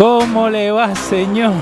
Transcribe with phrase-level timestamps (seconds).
[0.00, 1.52] ¿Cómo le va, señor?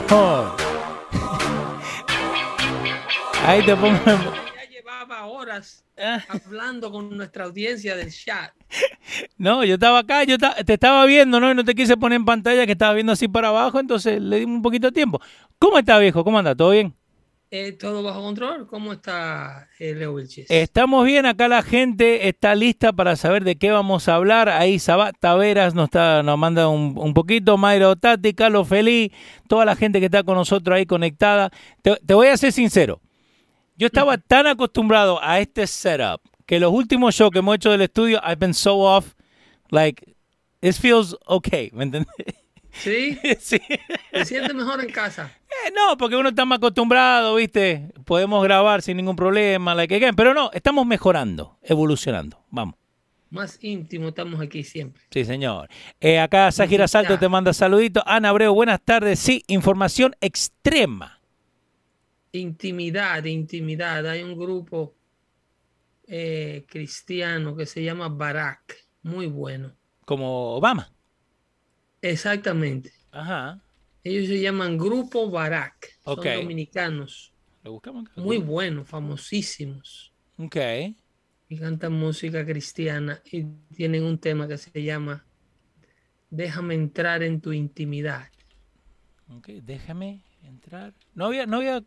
[3.45, 3.99] Ahí te pongo.
[4.07, 6.23] Ya llevaba horas Ah.
[6.29, 8.53] hablando con nuestra audiencia del chat.
[9.39, 11.51] No, yo estaba acá, yo te estaba viendo, ¿no?
[11.51, 14.39] Y no te quise poner en pantalla que estaba viendo así para abajo, entonces le
[14.39, 15.21] di un poquito de tiempo.
[15.59, 16.23] ¿Cómo está, viejo?
[16.23, 16.55] ¿Cómo anda?
[16.55, 16.95] ¿Todo bien?
[17.51, 18.67] Eh, ¿Todo bajo control?
[18.67, 20.51] ¿Cómo está eh, Leo Vilches?
[20.51, 24.51] Estamos bien, acá la gente está lista para saber de qué vamos a hablar.
[24.51, 29.13] Ahí Sabat Taveras nos, está, nos manda un, un poquito, Mayra Otati, Carlos Feliz,
[29.49, 31.51] toda la gente que está con nosotros ahí conectada.
[31.81, 33.01] Te, te voy a ser sincero,
[33.77, 37.83] yo estaba tan acostumbrado a este setup que los últimos shows que hemos hecho del
[37.83, 39.15] estudio, I've been so off,
[39.71, 40.17] like,
[40.61, 41.91] this feels okay, ¿me?
[42.79, 43.19] ¿Sí?
[43.41, 43.61] sí.
[44.13, 45.33] ¿Te sientes mejor en casa?
[45.49, 47.93] Eh, no, porque uno está más acostumbrado, ¿viste?
[48.05, 50.15] Podemos grabar sin ningún problema, like again.
[50.15, 52.45] pero no, estamos mejorando, evolucionando.
[52.51, 52.77] Vamos.
[53.31, 55.03] Más íntimo estamos aquí siempre.
[55.11, 55.69] Sí, señor.
[56.01, 56.89] Eh, acá Sajira.
[56.89, 58.03] Salto te manda saluditos.
[58.07, 59.19] Ana Abreu, buenas tardes.
[59.19, 61.21] Sí, información extrema.
[62.33, 64.07] Intimidad, intimidad.
[64.07, 64.95] Hay un grupo
[66.07, 68.77] eh, cristiano que se llama Barak.
[69.03, 69.73] Muy bueno.
[70.07, 70.91] Como Obama.
[72.03, 72.93] Exactamente.
[73.11, 73.63] Ajá.
[74.05, 75.99] Ellos se llaman Grupo Barak.
[76.05, 76.25] Ok.
[76.25, 77.35] Son dominicanos.
[77.63, 78.09] Lo buscamos.
[78.17, 80.13] Muy buenos, famosísimos.
[80.39, 80.57] Ok.
[81.49, 83.45] y cantan música cristiana y
[83.75, 85.27] tienen un tema que se llama
[86.31, 88.31] Déjame entrar en tu intimidad.
[89.29, 90.95] Ok, déjame entrar.
[91.15, 91.85] No había, no había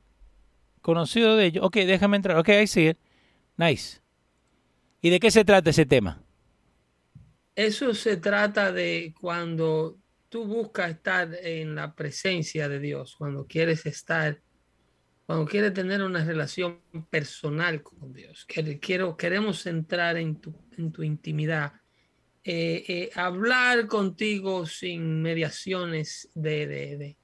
[0.82, 1.66] conocido de ellos.
[1.66, 2.38] Ok, déjame entrar.
[2.38, 2.98] Ok, ahí sigue.
[3.58, 4.02] Nice.
[5.02, 6.24] ¿Y de qué se trata ese tema?
[7.56, 10.01] Eso se trata de cuando
[10.32, 14.42] tú buscas estar en la presencia de Dios, cuando quieres estar,
[15.26, 18.46] cuando quieres tener una relación personal con Dios.
[18.48, 21.74] que- Quiero, queremos entrar en tu, en tu intimidad.
[22.46, 27.18] Eh, eh, hablar contigo sin mediaciones de, de, de,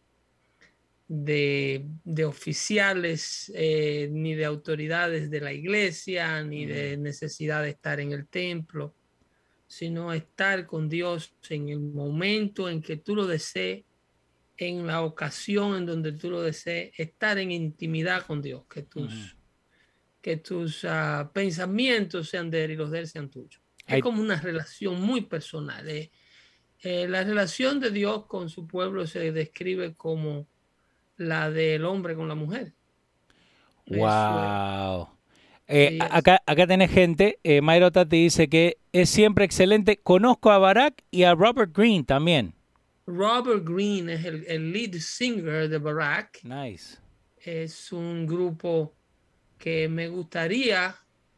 [1.08, 8.02] de- de oficiales, eh, ni de autoridades de la iglesia, ni de necesidad de estar
[8.02, 8.97] en el templo,
[9.68, 13.84] sino estar con Dios en el momento en que tú lo desees,
[14.58, 19.36] en la ocasión en donde tú lo desees, estar en intimidad con Dios, que tus,
[20.22, 23.62] que tus ah, pensamientos sean de él y los de él sean tuyos.
[23.86, 25.88] Es como una relación muy personal.
[25.88, 26.12] eh.
[26.82, 30.48] Eh, la relación de Dios con su pueblo se describe como
[31.18, 32.74] la del hombre con la mujer.
[33.86, 34.00] Eso.
[34.00, 35.17] Wow.
[35.68, 39.98] Eh, acá, acá tenés gente, eh, Mayro Tati dice que es siempre excelente.
[39.98, 42.54] Conozco a Barack y a Robert Green también.
[43.06, 46.44] Robert Green es el, el lead singer de Barack.
[46.44, 46.98] Nice.
[47.38, 48.94] Es un grupo
[49.58, 50.96] que me gustaría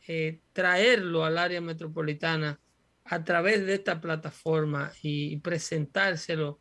[0.08, 2.60] eh, traerlo al área metropolitana
[3.06, 6.60] a través de esta plataforma y presentárselo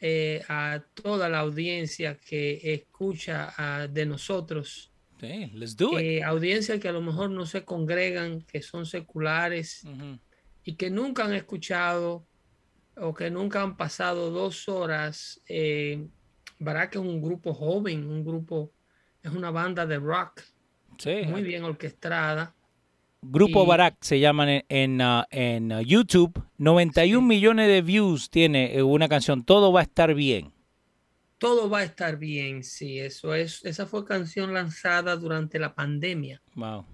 [0.00, 4.91] eh, a toda la audiencia que escucha ah, de nosotros.
[5.22, 6.04] Sí, let's do it.
[6.04, 10.18] Eh, audiencia que a lo mejor no se congregan, que son seculares Ujú.
[10.64, 12.26] y que nunca han escuchado
[12.96, 15.40] o que nunca han pasado dos horas.
[15.48, 16.04] Eh,
[16.58, 18.72] Barack es un grupo joven, un grupo,
[19.22, 20.42] es una banda de rock
[20.98, 21.22] Sí.
[21.28, 22.54] muy bien orquestada.
[23.22, 26.42] Grupo y- Barack se llaman en, en, ah, en, ah, YouTube.
[26.58, 29.44] 91 millones de views tiene eh, una canción.
[29.44, 30.52] Todo va a estar bien.
[31.42, 33.64] Todo va a estar bien, sí, eso es.
[33.64, 36.86] Esa fue canción lanzada durante la pandemia, Wow.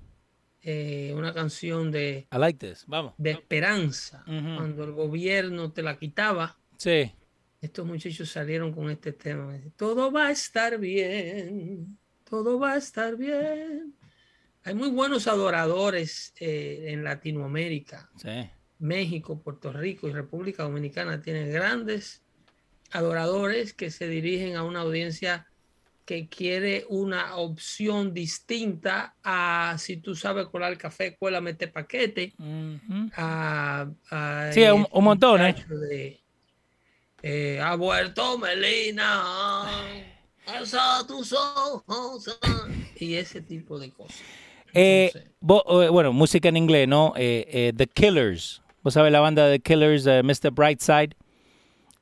[0.63, 2.85] eh, una canción de, I like this.
[2.87, 3.13] Vamos.
[3.19, 4.23] de esperanza.
[4.25, 7.13] Cuando el gobierno te la quitaba, Sí.
[7.61, 9.55] estos muchachos salieron con este tema.
[9.77, 13.95] Todo va a estar bien, todo va a estar bien.
[14.65, 18.11] Hay muy buenos adoradores eh, en Latinoamérica.
[18.79, 22.23] México, Puerto Rico y República Dominicana tienen grandes
[22.91, 25.47] adoradores que se dirigen a una audiencia
[26.09, 32.33] que quiere una opción distinta a si tú sabes colar café, cuela, mete paquete.
[34.53, 36.19] sí, un, montón, ¿eh?
[37.23, 39.65] Eh, ha vuelto Melina,
[40.47, 42.39] alza tus ojos,
[42.97, 44.17] y ese tipo de cosas.
[44.73, 47.13] Eh, eh, bueno, música en inglés, ¿no?
[47.17, 48.63] The Killers.
[48.83, 50.53] ¿Vos sabés la banda The Killers, Mr.
[50.53, 51.15] Brightside?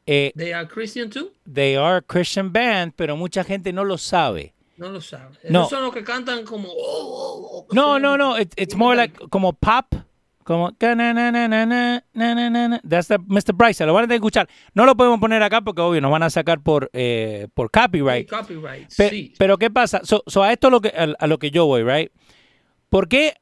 [0.07, 1.33] They are Christian too?
[1.47, 4.55] They are a Christian band, pero mucha gente no lo sabe.
[4.77, 5.37] No lo sabe.
[5.49, 5.69] No.
[5.69, 6.69] son los que cantan como...
[6.69, 8.37] Oh, oh, oh, no, no, no.
[8.39, 9.95] it's more like como pop.
[10.47, 10.97] Como That's
[13.09, 13.53] the Mr.
[13.53, 13.85] Bryce.
[13.85, 14.49] Lo van a tener que escuchar.
[14.75, 18.31] No lo podemos poner acá porque obvio nos van a sacar por, eh, por copyright.
[18.31, 19.35] copyright sí.
[19.39, 20.03] Pero ¿qué pasa?
[20.05, 22.13] So, a esto lo que, a, lo que yo voy, right?
[22.89, 23.35] ¿Por qué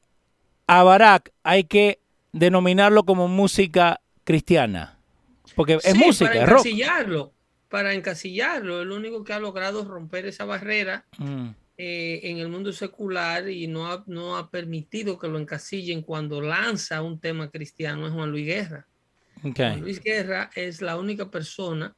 [0.65, 1.99] a Barack hay que
[2.31, 4.94] denominarlo como música cristiana?
[5.55, 7.31] Porque es música, es rock.
[7.69, 11.05] Para encasillarlo, el único que ha logrado romper esa barrera.
[11.17, 11.49] Mm.
[11.77, 16.39] Eh, en el mundo secular y no ha, no ha permitido que lo encasillen cuando
[16.39, 18.87] lanza un tema cristiano es Juan Luis Guerra.
[19.41, 21.93] Juan Luis Guerra es la única persona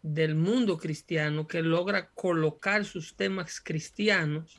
[0.00, 4.58] del mundo cristiano que logra colocar sus temas cristianos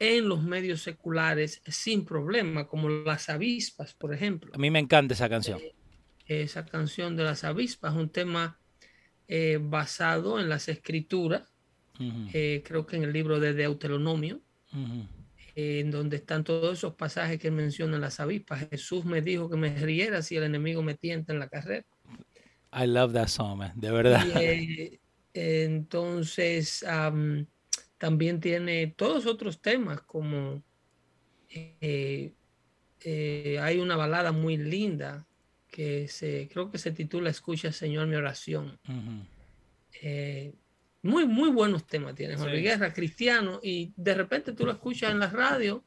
[0.00, 4.50] en los medios seculares sin problema, como las avispas, por ejemplo.
[4.54, 5.60] A mí me encanta esa canción.
[5.60, 5.74] Eh,
[6.30, 8.60] esa canción de las avispas es un tema
[9.26, 11.52] eh, basado en las escrituras
[12.32, 14.40] eh, creo que en el libro de Deuteronomio,
[15.54, 18.70] eh, en donde están todos esos pasajes que mencionan las avispas.
[18.70, 21.84] Jesús me dijo que me riera si el enemigo me tienta en la carrera.
[22.72, 24.24] I love that song, de verdad.
[25.34, 26.86] Entonces,
[27.98, 30.62] también tiene todos otros temas como
[31.52, 32.32] hay
[33.78, 35.26] una balada muy linda
[35.70, 38.78] que se, creo que se titula Escucha Señor mi oración.
[41.02, 45.18] Muy, muy buenos temas tiene Juan Guerra, cristiano, y de repente tú lo escuchas en
[45.18, 45.82] la radio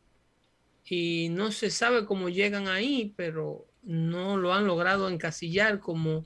[0.86, 6.26] y no se sabe cómo llegan ahí, pero no lo han logrado encasillar como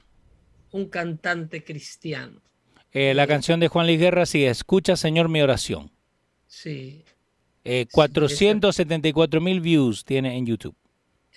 [0.71, 2.42] un cantante cristiano.
[2.94, 5.92] Eh, la canción de Juan Luis Guerra, sí, Escucha Señor mi oración.
[6.48, 7.03] Sí.
[7.92, 10.75] 474 eh, mil views tiene en YouTube.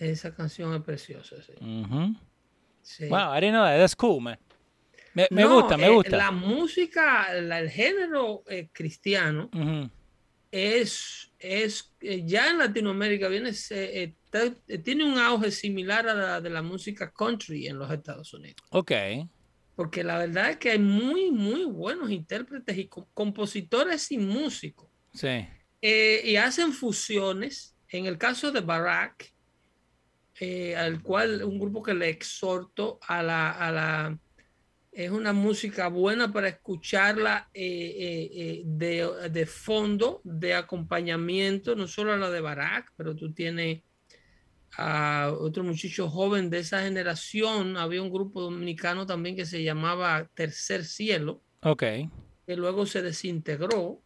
[0.01, 1.53] Esa canción es preciosa, sí.
[3.09, 3.79] Wow, I didn't know that.
[3.79, 4.39] That's cool, man.
[5.13, 6.17] Me, gusta, me eh, gusta.
[6.17, 9.51] la música, el género eh, cristiano
[10.51, 13.53] es, es eh, ya en Latinoamérica viene,
[14.85, 18.57] tiene un auge similar a la de la música country en los Estados Unidos.
[18.71, 18.93] Ok.
[19.75, 24.89] Porque la verdad es que hay muy, muy buenos intérpretes y compositores y músicos.
[25.13, 25.47] Sí.
[25.83, 27.77] y hacen fusiones.
[27.89, 29.35] En el caso de Barack,
[30.77, 34.19] al cual un grupo que le exhorto a la, a la
[34.93, 41.87] es una música buena para escucharla eh, eh, eh, de, de, fondo, de acompañamiento, no
[41.87, 43.83] solo a la de Barack, pero tú tienes
[44.77, 47.77] a otro muchacho joven de esa generación.
[47.77, 51.43] Había un grupo dominicano también que se llamaba Tercer Cielo.
[51.63, 51.83] Ok.
[52.47, 54.03] Que luego se desintegró.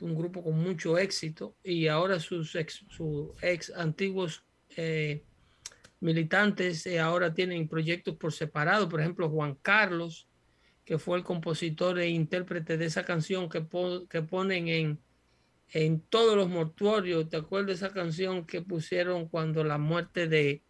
[0.00, 4.44] un grupo con mucho éxito y ahora sus ex, sus ex antiguos
[6.00, 10.28] militantes eh, ahora tienen proyectos por separado, por ejemplo Juan Carlos,
[10.84, 13.66] que fue el compositor e intérprete de esa canción que,
[14.08, 14.98] que ponen en,
[15.70, 17.28] en todos los mortuorios.
[17.28, 20.62] ¿Te acuerdas de esa canción que pusieron cuando la muerte de,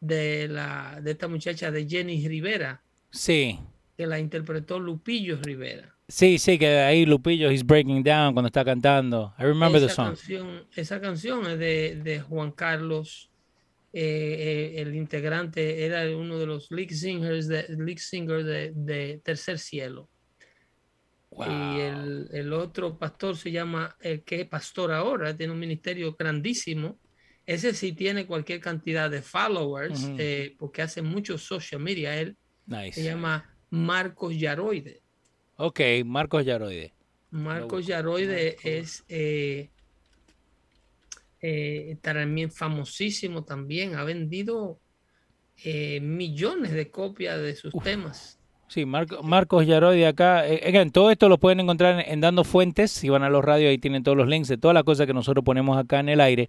[0.00, 2.82] de, la, de esta muchacha de Jenny Rivera?
[3.10, 3.60] Sí.
[3.96, 5.95] Que la interpretó Lupillo Rivera.
[6.08, 9.34] Sí, sí, que ahí Lupillo is breaking down cuando está cantando.
[9.38, 10.06] I remember esa the song.
[10.08, 13.30] Canción, esa canción es de, de Juan Carlos
[13.98, 19.58] eh, eh, el integrante era uno de los lead singers de, lead singers de, Tercer
[19.58, 20.10] Cielo.
[21.30, 26.98] Y el, otro pastor se llama, el que es pastor ahora, tiene un ministerio grandísimo.
[27.46, 32.36] Ese sí tiene cualquier cantidad de followers, eh, porque hace mucho social media él.
[32.92, 35.00] Se llama Marcos Yaroide.
[35.56, 36.92] Ok, Marcos Yaroide.
[37.30, 39.70] Marcos Yaroide es eh,
[42.00, 44.78] también famosísimo también, ha vendido
[45.64, 48.38] eh, millones de copias de sus temas.
[48.68, 50.46] Sí, Marcos Yaroy de acá.
[50.46, 52.90] Eh, todo esto lo pueden encontrar en, Dando Fuentes.
[52.90, 55.14] Si van a los radios, ahí tienen todos los links de todas las cosas que
[55.14, 56.48] nosotros ponemos acá en el aire.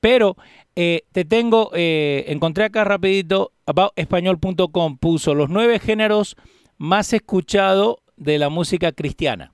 [0.00, 0.36] Pero
[0.76, 6.36] eh, te tengo, encontré acá rapidito, aboutespañol.com puso los nueve géneros
[6.78, 9.52] más escuchado de la música cristiana.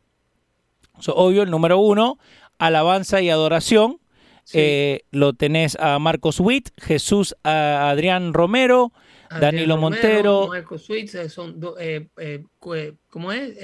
[1.01, 2.19] So, obvio, el número uno,
[2.59, 3.99] alabanza y adoración.
[4.45, 4.59] Sí.
[4.61, 8.93] Eh, lo tenés a Marcos Witt, Jesús a Adrián Romero,
[9.31, 10.49] Adrián Danilo Romero, Montero.
[10.49, 12.43] Marco Sweets, eh, son do- eh, eh,
[13.09, 13.57] ¿cómo es?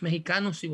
[0.00, 0.70] Mexicanos y.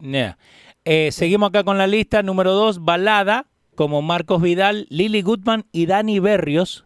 [0.00, 0.38] Yeah.
[0.84, 2.22] Eh, seguimos acá con la lista.
[2.22, 6.84] Número dos, balada, como Marcos Vidal, Lily Goodman y Dani Berrios,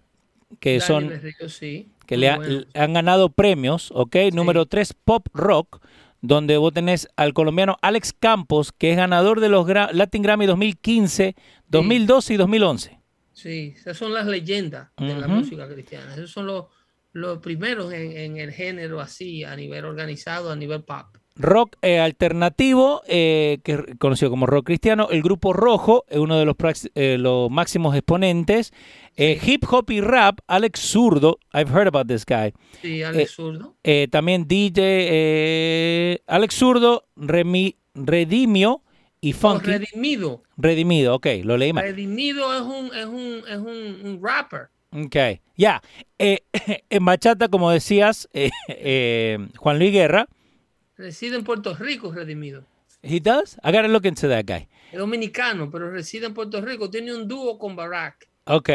[0.60, 2.38] que Dani son sí, que le, ha-
[2.74, 4.16] han ganado premios, ¿ok?
[4.32, 5.80] Número tres, pop rock,
[6.26, 10.46] donde vos tenés al colombiano Alex Campos, que es ganador de los Gra- Latin Grammy
[10.46, 11.34] 2015,
[11.68, 13.00] 2012 y 2011.
[13.32, 16.14] Sí, esas son las leyendas de la música cristiana.
[16.14, 16.64] Esos son los,
[17.12, 21.16] los primeros en, en el género así, a nivel organizado, a nivel pop.
[21.36, 25.08] Rock eh, alternativo, eh, que es conocido como rock cristiano.
[25.10, 26.54] El grupo Rojo, es uno de los,
[26.94, 28.72] eh, los máximos exponentes.
[29.16, 31.38] Eh, hip hop y rap, Alex Zurdo.
[31.52, 32.52] I've heard about this guy.
[32.82, 33.74] Sí, Alex Eh, Zurdo.
[33.82, 38.82] Eh, también DJ eh, Alex Zurdo, Remi- Redimio
[39.20, 39.66] y Oh, Funky.
[39.66, 40.42] Redimido.
[40.56, 41.84] Redimido, ok, lo leí mal.
[41.84, 44.68] Redimido es un, es un, es un, un rapper.
[44.92, 45.16] Ok,
[45.56, 45.82] ya.
[46.18, 46.40] Eh,
[46.90, 50.28] en bachata, como decías, eh, eh, Juan Luis Guerra.
[50.96, 52.64] Reside en Puerto Rico, Redimido.
[53.02, 53.58] He does?
[53.64, 54.68] I gotta look into that guy.
[54.92, 56.88] Es dominicano, pero reside en Puerto Rico.
[56.88, 58.28] Tiene un dúo con Barack.
[58.44, 58.70] Ok.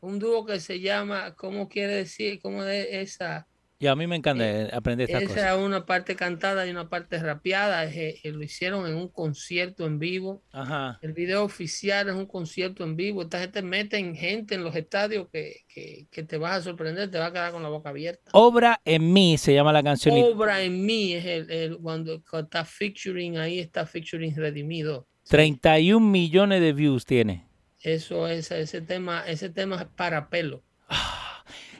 [0.00, 2.38] Un dúo que se llama, ¿cómo quiere decir?
[2.40, 3.46] ¿Cómo es esa?
[3.78, 5.58] Ya, a mí me encanta eh, aprender estas Esa cosas.
[5.58, 7.84] es una parte cantada y una parte rapeada.
[7.84, 10.42] Eh, eh, lo hicieron en un concierto en vivo.
[10.50, 10.98] Ajá.
[11.02, 13.20] El video oficial es un concierto en vivo.
[13.22, 17.10] Esta gente mete en gente en los estadios que, que, que te vas a sorprender,
[17.10, 18.30] te va a quedar con la boca abierta.
[18.32, 20.16] Obra en mí se llama la canción.
[20.16, 25.06] y- Obra en mí es el, el- cuando está featuring, ahí está featuring redimido.
[25.28, 27.44] 31 millones de views tiene.
[27.82, 30.62] Eso es ese tema, ese tema es para pelo.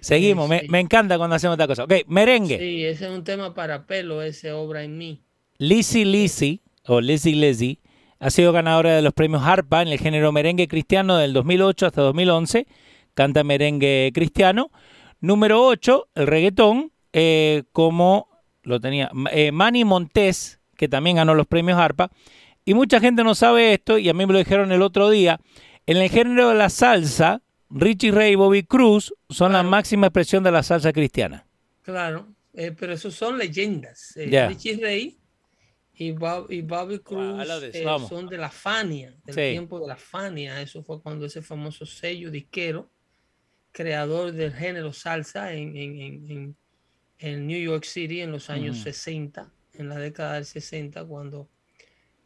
[0.06, 0.68] Seguimos, me, sí.
[0.68, 1.82] me encanta cuando hacemos esta cosa.
[1.82, 2.58] Ok, merengue.
[2.58, 5.24] Sí, ese es un tema para pelo, ese obra en mí.
[5.58, 7.80] Lizzy Lizzy, o Lizzy Lizzy,
[8.20, 12.02] ha sido ganadora de los premios Harpa en el género merengue cristiano del 2008 hasta
[12.02, 12.68] 2011.
[13.14, 14.70] Canta merengue cristiano.
[15.20, 18.28] Número 8, el reggaetón, eh, como
[18.62, 22.12] lo tenía eh, Manny Montés, que también ganó los premios Harpa.
[22.64, 25.40] Y mucha gente no sabe esto, y a mí me lo dijeron el otro día.
[25.86, 30.42] En el género de la salsa, Richie Ray y Bobby Cruz son la máxima expresión
[30.44, 31.46] de la salsa cristiana.
[31.82, 34.16] Claro, eh, pero esos son leyendas.
[34.16, 34.46] Eh.
[34.48, 35.16] Richie Ray
[35.94, 39.40] y, Bob, y Bobby Cruz eh, son de la Fania, del Sí.
[39.52, 40.60] tiempo de la Fania.
[40.60, 42.88] Eso fue cuando ese famoso sello disquero,
[43.72, 46.56] creador del género salsa en, en, en- en-
[47.18, 48.84] en New York City en los años Ujú.
[48.84, 51.48] 60, en la década del 60, cuando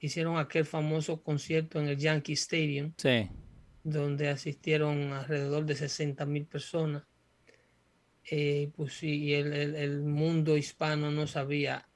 [0.00, 3.28] hicieron aquel famoso concierto en el Yankee Stadium Sí.
[3.82, 7.04] Donde asistieron alrededor de 60 mil personas.
[8.30, 11.88] Eh, pues sí, y el, el- el mundo hispano no sabía,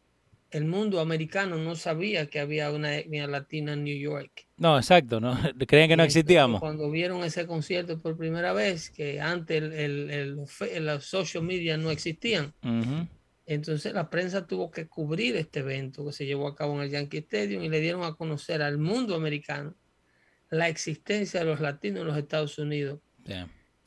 [0.51, 4.47] el mundo americano no sabía que había una etnia latina en New York.
[4.57, 5.37] No, exacto, ¿no?
[5.69, 6.61] Creían que no existíamos.
[6.61, 10.37] Cuando vieron ese concierto por primera vez, que antes el,
[10.85, 12.53] los social media no existían,
[13.47, 16.91] entonces la prensa tuvo que cubrir este evento que se llevó a cabo en el
[16.91, 19.75] Yankee Stadium y le dieron a conocer al mundo americano
[20.55, 23.01] la existencia de los latinos en los Estados Unidos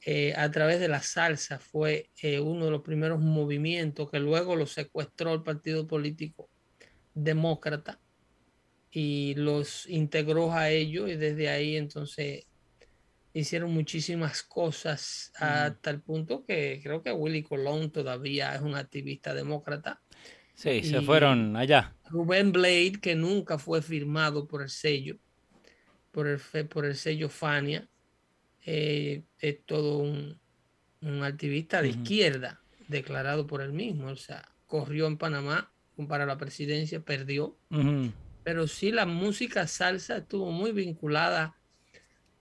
[0.06, 1.60] eh, a través de la salsa.
[1.60, 6.50] Fue eh, uno de los primeros movimientos que luego lo secuestró el partido político
[7.14, 8.00] demócrata
[8.92, 12.46] y los integró a ellos y desde ahí entonces
[13.34, 19.34] hicieron muchísimas cosas hasta el punto que creo que Willy Colón todavía es un activista
[19.34, 20.02] demócrata.
[20.56, 21.96] Sí, se fueron allá.
[22.10, 25.18] Rubén Blade, que nunca fue firmado por el sello,
[26.18, 27.88] por el, por el sello Fania,
[28.66, 30.40] eh, es todo un,
[31.02, 34.08] un activista de izquierda, declarado por él mismo.
[34.08, 35.72] O sea, corrió en Panamá
[36.08, 37.60] para la presidencia, perdió.
[38.44, 41.56] Pero sí, la música salsa estuvo muy vinculada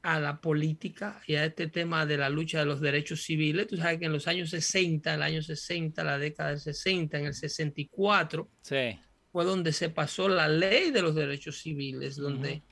[0.01, 3.67] a la política y a este tema de la lucha de los derechos civiles.
[3.67, 7.27] Tú sabes que en los años 60, el año 60, la década del 60, en
[7.27, 8.99] el 64, Sí.
[9.31, 12.63] fue donde se pasó la ley de los derechos civiles, donde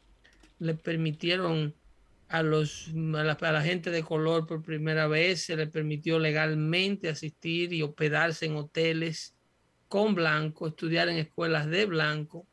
[0.59, 1.75] le permitieron
[2.29, 6.19] a, los, a, la, a la gente de color por primera vez, se le permitió
[6.19, 9.35] legalmente asistir y hospedarse en hoteles
[9.89, 12.47] con blanco, estudiar en escuelas de blanco,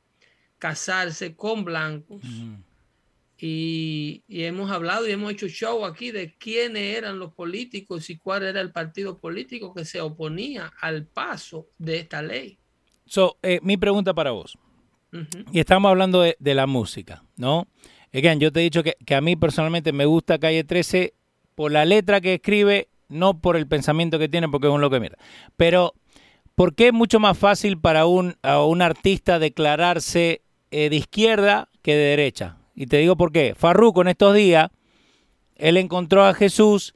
[0.59, 2.21] casarse con blancos.
[3.43, 8.17] Y, y hemos hablado y hemos hecho show aquí de quiénes eran los políticos y
[8.19, 12.59] cuál era el partido político que se oponía al paso de esta ley.
[13.07, 14.55] So, eh, mi pregunta para vos.
[15.51, 17.67] Y estamos hablando de, la música, ¿no?
[18.13, 21.13] Again, yo te he dicho que, a mí personalmente me gusta Calle 13
[21.55, 24.95] por la letra que escribe, no por el pensamiento que tiene, porque es un loco
[24.95, 25.17] de mierda.
[25.57, 25.93] Pero,
[26.55, 28.35] ¿por qué es mucho más fácil para un
[28.81, 30.41] artista declararse
[30.71, 32.57] eh, de izquierda que de derecha?
[32.75, 33.53] Y te digo por qué.
[33.55, 34.69] Farruko en estos días,
[35.55, 36.93] él encontró a Jesús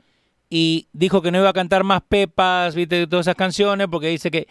[0.49, 4.31] y dijo que no iba a cantar más Pepas, viste, todas esas canciones, porque dice
[4.31, 4.47] que...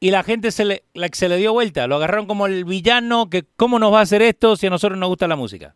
[0.00, 3.28] Y la gente se le, la, se le dio vuelta, lo agarraron como el villano,
[3.28, 5.74] que cómo nos va a hacer esto si a nosotros nos gusta la música.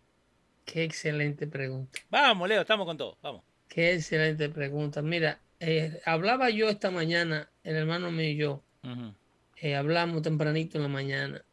[0.64, 1.98] Qué excelente pregunta.
[2.08, 3.42] Vamos, Leo, estamos con todo, vamos.
[3.68, 5.02] Qué excelente pregunta.
[5.02, 9.14] Mira, eh, hablaba yo esta mañana, el hermano mío y yo, uh -huh.
[9.56, 11.44] eh, hablamos tempranito en la mañana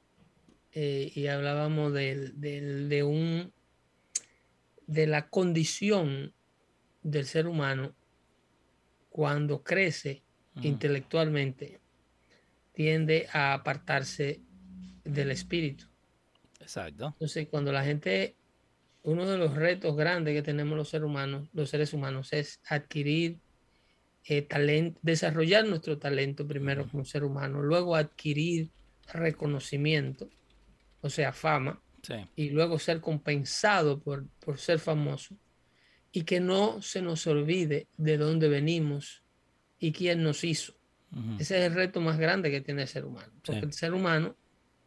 [0.74, 3.52] eh, y hablábamos de, de, de, un
[4.86, 6.34] de la condición
[7.02, 7.94] del ser humano
[9.10, 10.22] cuando crece
[10.56, 10.66] uh -huh.
[10.66, 11.80] intelectualmente
[12.80, 14.40] tiende a apartarse
[15.04, 15.84] del espíritu.
[16.62, 17.08] Exacto.
[17.08, 18.38] Entonces, cuando la gente
[19.04, 23.38] uno de los retos grandes que tenemos los seres humanos, los seres humanos, es adquirir
[24.24, 28.70] eh, talento, desarrollar nuestro talento primero como ser humano, luego adquirir
[29.12, 30.30] reconocimiento,
[31.02, 32.14] o sea, fama, sí.
[32.38, 35.36] y luego ser compensado por, por ser famoso,
[36.14, 39.22] y que no se nos olvide de dónde venimos
[39.80, 40.79] y quién nos hizo.
[41.12, 41.42] Uh -huh.
[41.42, 43.66] Ese es el reto más grande que tiene el ser humano, porque sí.
[43.66, 44.36] el ser humano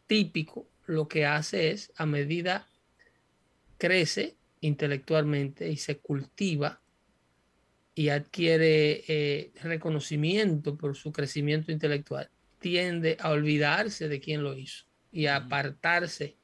[0.07, 2.67] típico lo que hace es, a medida
[3.77, 6.81] crece intelectualmente y se cultiva
[7.95, 14.85] y adquiere eh, reconocimiento por su crecimiento intelectual, tiende a olvidarse de quién lo hizo
[15.11, 16.37] y a apartarse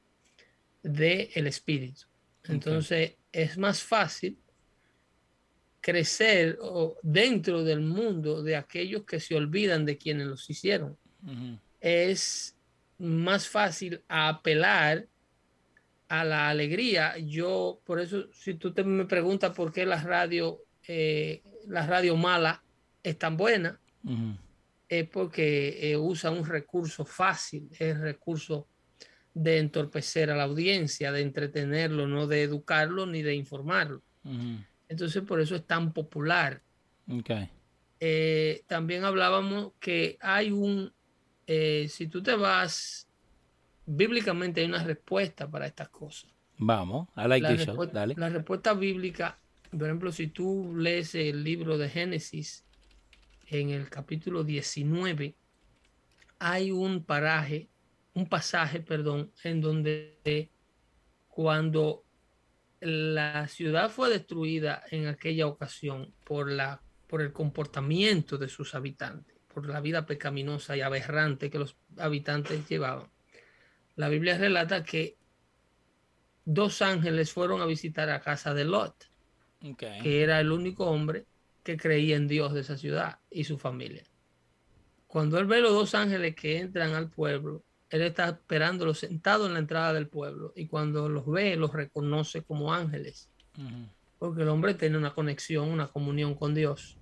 [0.82, 2.02] del el espíritu.
[2.44, 3.18] Entonces okay.
[3.32, 4.38] es más fácil
[5.80, 6.58] crecer
[7.02, 10.96] dentro del mundo de aquellos que se olvidan de quienes los hicieron.
[11.22, 11.60] Uh -huh.
[11.80, 12.56] Es
[12.98, 15.06] más fácil apelar
[16.08, 17.16] a la alegría.
[17.18, 22.16] Yo, por eso, si tú te me preguntas por qué la radio, eh, la radio
[22.16, 22.62] mala
[23.02, 24.38] es tan buena, uh -huh.
[24.88, 28.66] es porque eh, usa un recurso fácil, es el recurso
[29.32, 34.02] de entorpecer a la audiencia, de entretenerlo, no de educarlo ni de informarlo.
[34.24, 34.66] Uh -huh.
[34.90, 36.62] Entonces, por eso es tan popular.
[37.08, 37.48] Okay.
[38.00, 40.92] Eh, también hablábamos que hay un,
[41.46, 43.08] eh, si tú te vas
[43.86, 46.30] bíblicamente hay una respuesta para estas cosas.
[46.58, 48.14] Vamos, I like la, this Dale.
[48.16, 49.38] la respuesta bíblica,
[49.70, 52.64] por ejemplo, si tú lees el libro de Génesis,
[53.46, 55.34] en el capítulo 19,
[56.40, 57.68] hay un paraje,
[58.14, 60.50] un pasaje, perdón, en donde
[61.28, 62.04] cuando
[62.80, 69.36] la ciudad fue destruida en aquella ocasión por, la, por el comportamiento de sus habitantes,
[69.52, 73.08] por la vida pecaminosa y aberrante que los habitantes llevaban
[74.00, 75.18] la Biblia relata que
[76.46, 79.10] dos ángeles fueron a visitar a casa de Lot,
[79.62, 80.00] okay.
[80.00, 81.26] que era el único hombre
[81.62, 84.02] que creía en Dios de esa ciudad y su familia.
[85.06, 89.54] Cuando él ve los dos ángeles que entran al pueblo, él está esperándolos sentado en
[89.54, 93.88] la entrada del pueblo y cuando los ve, los reconoce como ángeles, uh -huh.
[94.18, 96.96] porque el hombre tiene una conexión, una comunión con Dios.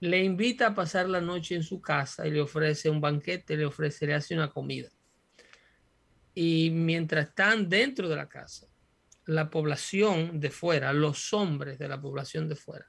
[0.00, 3.64] Le invita a pasar la noche en su casa y le ofrece un banquete, le
[3.64, 4.90] ofrece, le hace una comida.
[6.34, 8.66] Y mientras están dentro de la casa,
[9.24, 12.86] la población de fuera, los hombres de la población de fuera,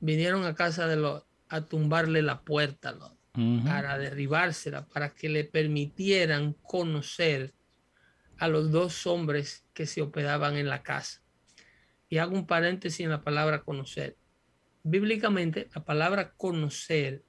[0.00, 3.64] vinieron a casa de Lot a tumbarle la puerta a Lot, uh -huh.
[3.64, 7.54] para derribársela, para que le permitieran conocer
[8.38, 11.22] a los dos hombres que se hospedaban en la casa.
[12.08, 14.16] Y hago un paréntesis en la palabra conocer.
[14.82, 17.22] Bíblicamente, la palabra conocer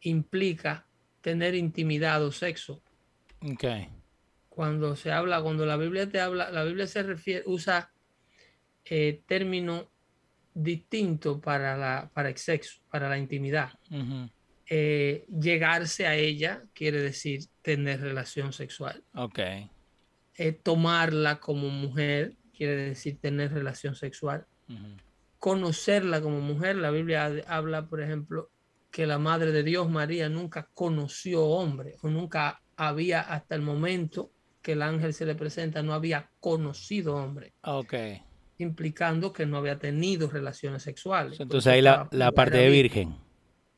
[0.00, 0.86] implica
[1.20, 2.82] tener intimidad o sexo.
[3.40, 3.98] Okay
[4.58, 7.92] cuando se habla, cuando la Biblia te habla, la Biblia se refiere, usa
[8.84, 9.88] eh, término
[10.52, 13.78] distinto para, la, para el sexo, para la intimidad.
[13.88, 14.32] Uh -huh.
[14.70, 19.02] Eh, llegarse a ella quiere decir tener relación sexual.
[19.14, 19.38] Ok.
[20.34, 24.46] Eh, tomarla como mujer quiere decir tener relación sexual.
[24.68, 24.96] Uh -huh.
[25.38, 28.50] Conocerla como mujer, la Biblia habla, por ejemplo,
[28.90, 34.30] que la Madre de Dios, María, nunca conoció hombre o nunca había hasta el momento
[34.60, 37.52] que el ángel se le presenta no había conocido hombre.
[37.62, 37.94] Ok.
[38.58, 41.38] Implicando que no había tenido relaciones sexuales.
[41.40, 43.16] Entonces ahí la, la parte de virgen.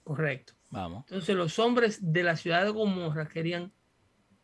[0.03, 0.55] Correcto.
[0.71, 1.05] Vamos.
[1.09, 3.73] Entonces los hombres de la ciudad de Gomorra querían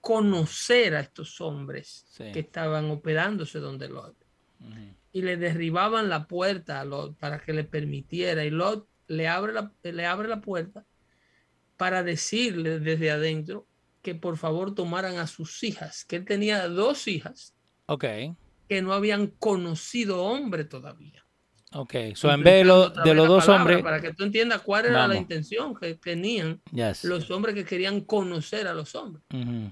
[0.01, 2.31] conocer a estos hombres sí.
[2.33, 4.17] que estaban hospedándose donde Lot.
[4.61, 4.95] Uh -huh.
[5.12, 8.45] Y le derribaban la puerta a Lot para que le permitiera.
[8.45, 10.85] Y Lot le abre la, le abre la puerta
[11.77, 13.67] para decirle desde adentro
[14.03, 17.55] que por favor tomaran a sus hijas, que él tenía dos hijas
[18.69, 21.26] que no habían conocido hombre todavía.
[21.72, 24.62] Ok, so en vez de, lo- de los dos palabra, hombres, Para que tú entiendas
[24.62, 27.05] cuál era la intención que tenían yes.
[27.05, 29.24] los hombres que querían conocer a los hombres.
[29.35, 29.70] Ujú.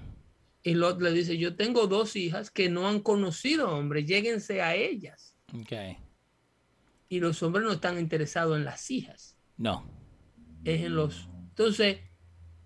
[0.63, 4.75] Y Lot le dice, yo tengo dos hijas que no han conocido hombres, lléguense a
[4.75, 5.37] ellas.
[5.53, 5.71] Ok,
[7.07, 9.85] Y los hombres no están interesados en las hijas, no.
[10.63, 11.29] es en los...
[11.49, 11.99] Entonces,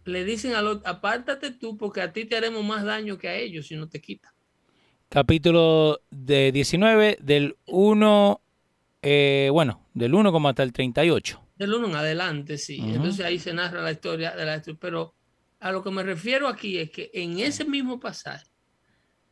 [0.05, 3.35] le dicen a Lot, apártate tú porque a ti te haremos más daño que a
[3.35, 4.33] ellos si no te quitas.
[5.09, 8.41] Capítulo de 19 del 1,
[9.01, 11.41] eh, bueno, del 1 como hasta el 38.
[11.55, 12.79] Del uno en adelante, sí.
[12.81, 15.13] Entonces ahí se narra la historia de la Pero
[15.59, 18.45] a lo que me refiero aquí es que en ese mismo pasaje,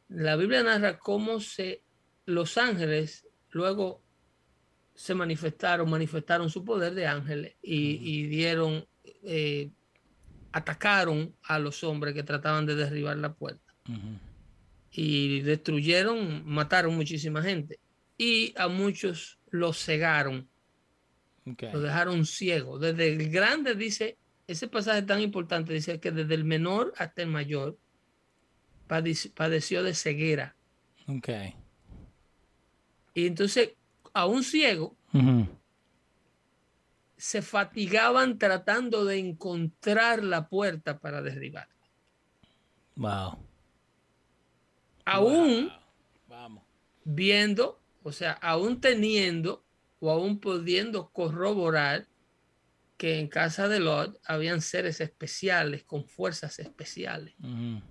[0.09, 1.83] la Biblia narra cómo se
[2.25, 4.03] los ángeles luego
[4.93, 8.85] se manifestaron, manifestaron su poder de ángeles y, y dieron,
[9.23, 9.71] eh,
[10.51, 13.73] atacaron a los hombres que trataban de derribar la puerta.
[14.91, 17.79] Y destruyeron, mataron muchísima gente.
[18.17, 20.47] Y a muchos los cegaron
[21.45, 22.77] lo dejaron ciego.
[22.77, 27.29] Desde el grande dice, ese pasaje tan importante dice que desde el menor hasta el
[27.29, 27.77] mayor
[28.89, 30.55] padec- padeció de ceguera.
[31.07, 31.29] Ok.
[33.13, 33.71] Y entonces
[34.13, 34.95] a un ciego
[37.15, 41.67] se fatigaban tratando de encontrar la puerta para derribar.
[42.95, 43.37] Wow.
[45.05, 45.71] Aún
[46.27, 46.63] Vamos.
[47.05, 47.76] viendo,
[48.07, 49.65] o sea, aún teniendo
[49.99, 52.07] o aún pudiendo corroborar
[52.97, 57.35] que en casa de Lot habían seres especiales con fuerzas especiales.
[57.43, 57.81] Ujú.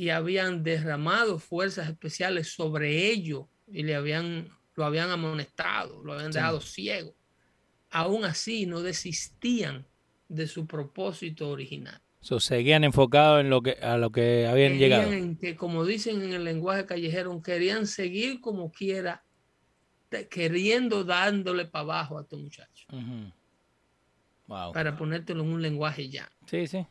[0.00, 6.32] y habían derramado fuerzas especiales sobre ellos y le habían, lo habían amonestado, lo habían
[6.32, 6.38] Sí.
[6.38, 7.16] dejado ciego.
[7.90, 9.86] Aún así no desistían
[10.28, 12.00] de su propósito original.
[12.20, 15.10] So, seguían enfocados en lo que, a lo que habían llegado.
[15.12, 19.24] en que, como dicen en el lenguaje callejero, querían seguir como quiera,
[20.30, 22.86] queriendo dándole para abajo a tu muchacho.
[24.46, 24.72] Wow.
[24.72, 26.30] para ponértelo en un lenguaje ya.
[26.46, 26.86] Sí, sí.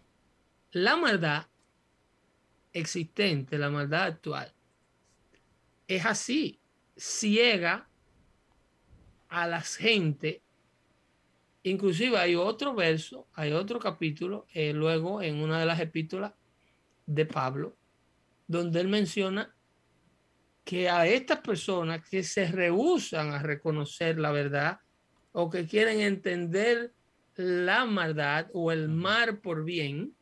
[0.72, 1.48] La maldad
[2.72, 4.54] existente, la maldad actual,
[5.88, 6.60] es así,
[6.96, 7.90] ciega
[9.30, 10.44] a la gente.
[11.64, 16.34] Inclusive hay otro verso, hay otro capítulo, eh, luego en una de las epístolas
[17.08, 17.76] de Pablo,
[18.48, 19.57] donde él menciona
[20.68, 24.82] que a estas personas que se rehusan a reconocer la verdad
[25.32, 26.92] o que quieren entender
[27.38, 30.14] la maldad o el mal por bien,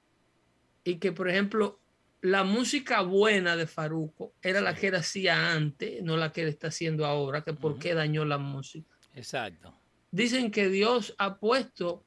[0.84, 1.80] y que por ejemplo
[2.22, 6.50] la música buena de Faruco era la que él hacía antes, no la que él
[6.50, 8.96] está haciendo ahora, que por qué dañó la música.
[9.16, 9.74] Exacto.
[10.12, 12.04] Dicen que Dios ha puesto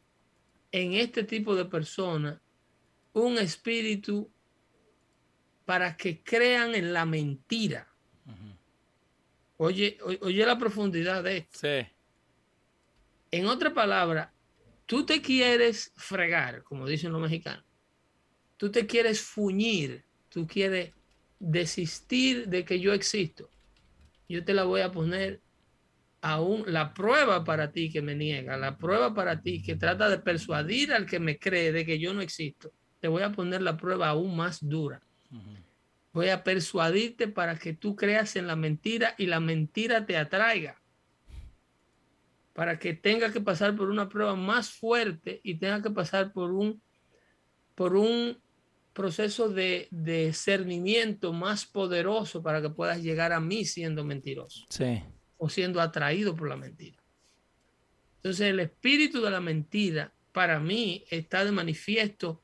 [0.71, 2.39] en este tipo de personas
[3.15, 4.31] un espíritu
[5.65, 7.88] para que crean en la mentira.
[9.59, 11.59] Oye, o- oye la profundidad de esto.
[11.61, 11.87] Sí.
[13.31, 14.33] En otra palabra,
[14.87, 17.65] tú te quieres fregar, como dicen los mexicanos.
[18.57, 20.93] Tú te quieres fuñir, tú quieres
[21.39, 23.51] desistir de que yo existo.
[24.29, 25.41] Yo te la voy a poner
[26.21, 30.19] aún la prueba para ti que me niega, la prueba para ti que trata de
[30.19, 32.73] persuadir al que me cree de que yo no existo.
[33.01, 35.01] Te voy a poner la prueba aún más dura.
[36.13, 40.81] Voy a persuadirte para que tú creas en la mentira y la mentira te atraiga.
[42.55, 46.53] Para que tenga que pasar por una prueba más fuerte y tenga que pasar por
[46.53, 46.83] un,
[47.75, 48.41] por un
[48.93, 55.01] proceso de, de discernimiento más poderoso para que puedas llegar a mí siendo mentiroso Sí.
[55.37, 57.01] o siendo atraído por la mentira.
[58.17, 62.43] Entonces el espíritu de la mentira para mí está de manifiesto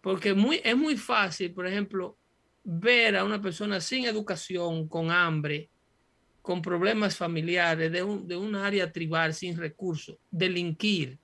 [0.00, 2.18] porque muy, es muy fácil, por ejemplo,
[2.64, 5.68] ver a una persona sin educación, con hambre,
[6.40, 11.18] con problemas familiares, de un, de un área tribal sin recursos, delinquir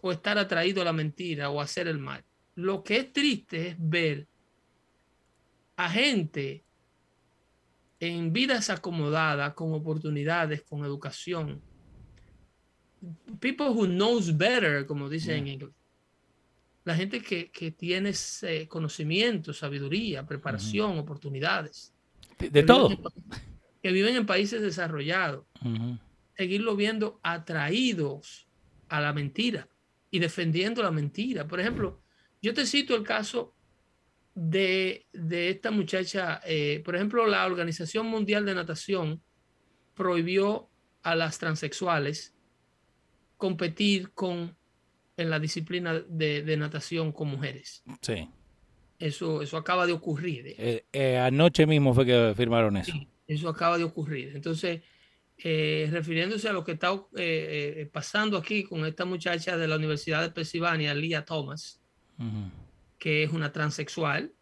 [0.00, 2.24] o estar atraído a la mentira o hacer el mal.
[2.54, 4.26] Lo que es triste es ver
[5.76, 6.64] a gente
[8.00, 11.60] en vidas acomodadas, con oportunidades, con educación.
[13.40, 15.77] People who knows better, como dicen en inglés.
[16.88, 21.94] La gente que, que tiene eh, conocimiento, sabiduría, preparación, oportunidades.
[22.38, 22.88] De, de que todo.
[22.88, 23.40] viven en pa-
[23.82, 25.44] que viven en países desarrollados.
[26.36, 28.48] Seguirlo viendo atraídos
[28.88, 29.68] a la mentira
[30.10, 31.46] y defendiendo la mentira.
[31.46, 32.00] Por ejemplo,
[32.40, 33.54] yo te cito el caso
[34.34, 39.20] de, de esta muchacha, eh, por ejemplo, la Organización Mundial de Natación
[39.94, 40.70] prohibió
[41.02, 42.34] a las transexuales
[43.36, 44.56] competir con
[45.18, 47.82] en la disciplina de, de natación con mujeres.
[48.00, 48.28] Sí.
[48.98, 50.46] Eso, eso acaba de ocurrir.
[50.46, 50.54] eh.
[50.58, 52.92] Eh, eh, anoche mismo fue que firmaron eso.
[52.92, 54.32] Sí, eso acaba de ocurrir.
[54.34, 54.80] Entonces,
[55.38, 57.00] eh, refiriéndose a lo que está
[57.92, 61.80] pasando aquí con esta muchacha de la Universidad de Pensilvania, Leah Thomas,
[62.98, 64.32] que es una transexual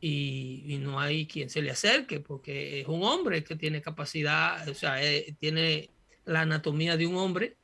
[0.00, 4.74] y, no hay quien se le acerque porque es un hombre que tiene capacidad, o
[4.74, 4.96] sea,
[5.38, 5.90] tiene
[6.24, 7.56] la anatomía de un hombre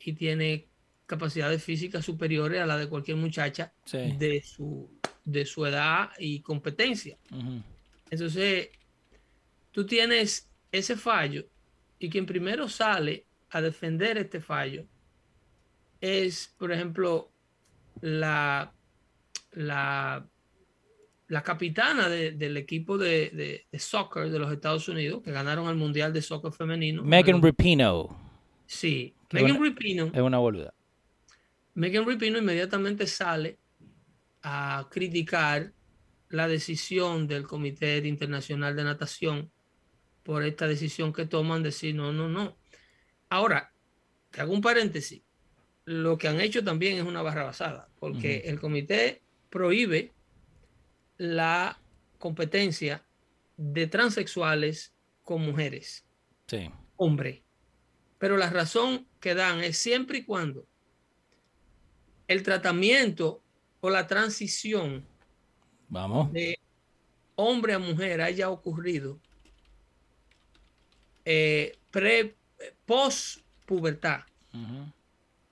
[0.00, 0.68] y tiene
[1.06, 4.90] capacidades físicas superiores a la de cualquier muchacha de, su,
[5.24, 7.16] de su edad y competencia.
[8.10, 8.68] Entonces,
[9.70, 11.46] tú tienes ese fallo
[11.98, 14.84] y quien primero sale a defender este fallo
[16.00, 17.30] es, por ejemplo,
[18.00, 18.72] la,
[19.52, 20.26] la,
[21.28, 26.12] la capitana del equipo de, de, soccer de los Estados Unidos, que ganaron el Mundial
[26.12, 27.02] de Soccer Femenino.
[27.02, 28.08] Megan Rapino.
[28.66, 30.10] Sí, Megan Rapino.
[30.12, 30.74] Es una boluda.
[31.76, 33.58] Megan Rapino inmediatamente sale
[34.42, 35.74] a criticar
[36.30, 39.52] la decisión del Comité Internacional de Natación
[40.22, 42.56] por esta decisión que toman de decir no, no, no.
[43.28, 43.74] Ahora,
[44.30, 45.20] te hago un paréntesis.
[45.84, 50.14] Lo que han hecho también es una barra basada, porque el comité prohíbe
[51.18, 51.78] la
[52.18, 53.04] competencia
[53.58, 56.06] de transexuales con mujeres.
[56.46, 56.70] Sí.
[56.96, 57.44] Hombre.
[58.16, 60.66] Pero la razón que dan es siempre y cuando
[62.28, 63.42] el tratamiento
[63.80, 65.04] o la transición
[65.88, 66.32] Vamos.
[66.32, 66.58] de
[67.36, 69.18] hombre a mujer haya ocurrido
[71.24, 72.36] eh, pre,
[72.86, 74.20] post pubertad.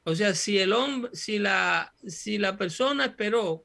[0.05, 3.65] O sea, si el hombre, si la, si la persona esperó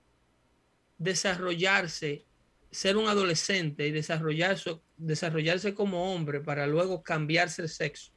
[0.98, 2.26] desarrollarse,
[2.72, 8.12] ser un adolescente y desarrollarse, desarrollarse como hombre para luego cambiarse el sexo,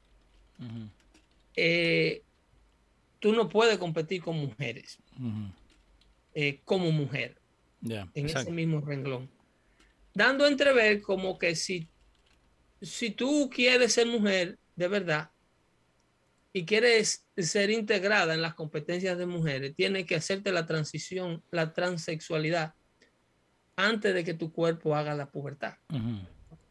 [1.54, 2.22] eh,
[3.22, 4.98] tú no puedes competir con mujeres
[6.34, 7.40] eh, como mujer
[7.88, 9.30] en ese mismo renglón.
[10.12, 11.88] Dando a entrever como que si
[12.82, 15.30] si tú quieres ser mujer de verdad
[16.52, 21.72] y quieres ser integrada en las competencias de mujeres, tienes que hacerte la transición, la
[21.72, 22.74] transexualidad,
[23.76, 25.74] antes de que tu cuerpo haga la pubertad.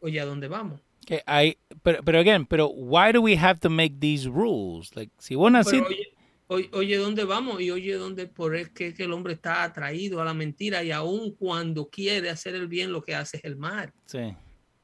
[0.00, 0.80] Oye, ¿a dónde vamos?
[1.04, 4.94] Que hay, pero, pero again, pero why do we have to make these rules?
[4.94, 6.14] Like, si vos Oye,
[6.48, 7.60] oye, ¿dónde vamos?
[7.60, 10.90] Y oye, ¿dónde por es que, que, el hombre está atraído a la mentira y
[10.90, 13.92] aun cuando quiere hacer el bien, lo que hace es el mal.
[14.06, 14.34] Sí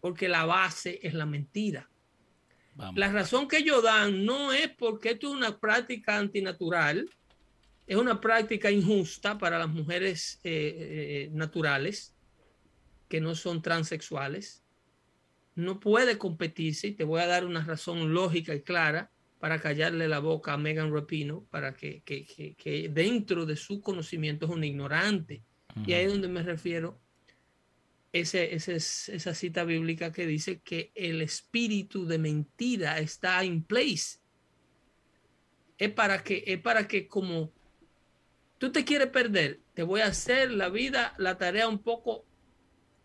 [0.01, 1.89] porque la base es la mentira.
[2.95, 7.11] La razón que ellos dan no es porque esto es una práctica antinatural,
[7.89, 12.15] es una práctica injusta para las mujeres eh, eh, naturales
[13.09, 14.63] que no son transexuales.
[15.57, 20.09] No puede competirse y te voy a dar una razón lógica y clara para callarle
[20.09, 25.43] la boca a Megan Rapino, para que, que, dentro de su conocimiento es un ignorante.
[25.87, 27.01] Y ahí es donde me refiero
[28.13, 34.19] ese, esa cita bíblica que dice que el espíritu de mentira está en place.
[35.77, 37.53] Es para que, es para que como
[38.59, 42.25] tú te quieres perder, te voy a hacer la vida, la tarea un poco,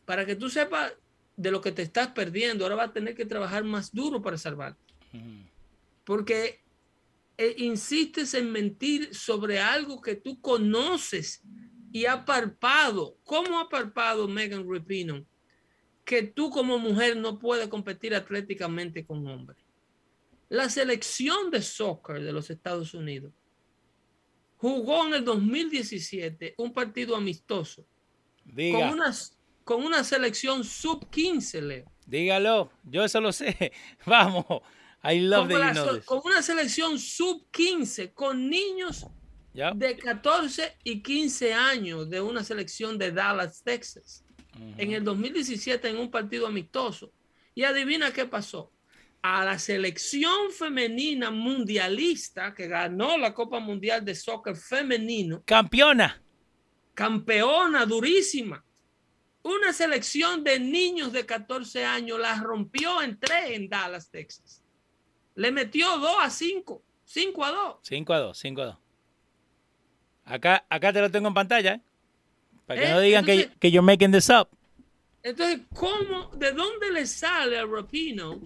[0.06, 0.93] para que tú sepas
[1.36, 2.65] de lo que te estás perdiendo.
[2.65, 4.82] Ahora vas a tener que trabajar más duro para salvarte.
[6.04, 6.63] Porque
[7.38, 11.42] eh, insistes en mentir sobre algo que tú conoces
[11.92, 13.18] y ha parpado.
[13.24, 15.26] ¿Cómo ha parpado Megan Rapinoe?
[16.06, 19.63] Que tú como mujer no puedes competir atléticamente con hombres.
[20.50, 23.34] La selección de soccer de los Estados Unidos
[24.58, 27.86] jugó en el 2017 un partido amistoso
[28.46, 29.13] Con, una,
[29.63, 31.92] con una selección sub 15, Leo.
[32.06, 33.72] Dígalo, yo eso lo sé.
[34.06, 34.46] Vamos,
[35.04, 39.06] I love con, con una selección sub 15 con niños
[39.54, 44.26] de 14 y 15 años de una selección de Dallas, Texas,
[44.78, 47.12] en el 2017 en un partido amistoso.
[47.54, 48.72] Y adivina qué pasó.
[49.22, 55.44] A la selección femenina mundialista que ganó la Copa Mundial de Soccer femenino.
[55.46, 56.22] Campeona.
[56.94, 58.66] Campeona durísima.
[59.44, 64.62] Una selección de niños de 14 años la rompió en tres en Dallas, Texas.
[65.36, 66.82] Le metió 2 a 5.
[67.06, 67.76] 5 a 2.
[67.82, 68.78] 5 a 2, 5 a 2.
[70.26, 71.82] Acá, acá te lo tengo en pantalla, ¿eh?
[72.65, 74.48] para que no eh, digan que, que you're making this up.
[75.22, 78.41] Entonces, ¿cómo, de dónde le sale a Rapino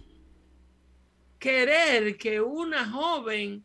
[1.40, 3.64] querer que una joven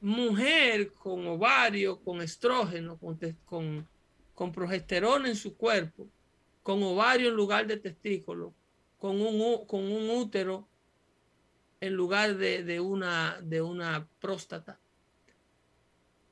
[0.00, 3.88] mujer con ovario, con estrógeno, con, con,
[4.34, 6.08] con progesterona en su cuerpo,
[6.62, 8.54] con ovario en lugar de testículo,
[8.98, 10.68] con un, con un útero
[11.80, 14.78] en lugar de, de, una, de una próstata,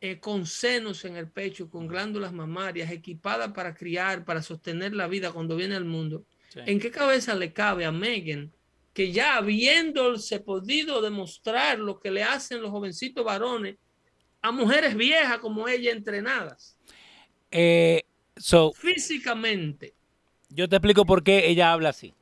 [0.01, 5.09] eh, con senos en el pecho, con glándulas mamarias, equipada para criar, para sostener la
[5.09, 6.25] vida cuando viene al mundo.
[6.55, 8.53] ¿En qué cabeza le cabe a Megan
[8.99, 13.77] que ya habiéndose podido demostrar lo que le hacen los jovencitos varones
[14.43, 16.77] a mujeres viejas como ella entrenadas.
[17.53, 18.03] Eh,
[18.37, 19.95] so, físicamente.
[20.49, 22.13] Yo te explico por qué ella habla así.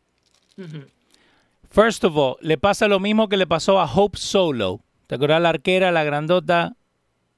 [1.70, 4.80] First of all, le pasa lo mismo que le pasó a Hope Solo.
[5.06, 6.76] ¿Te acuerdas la arquera, la grandota?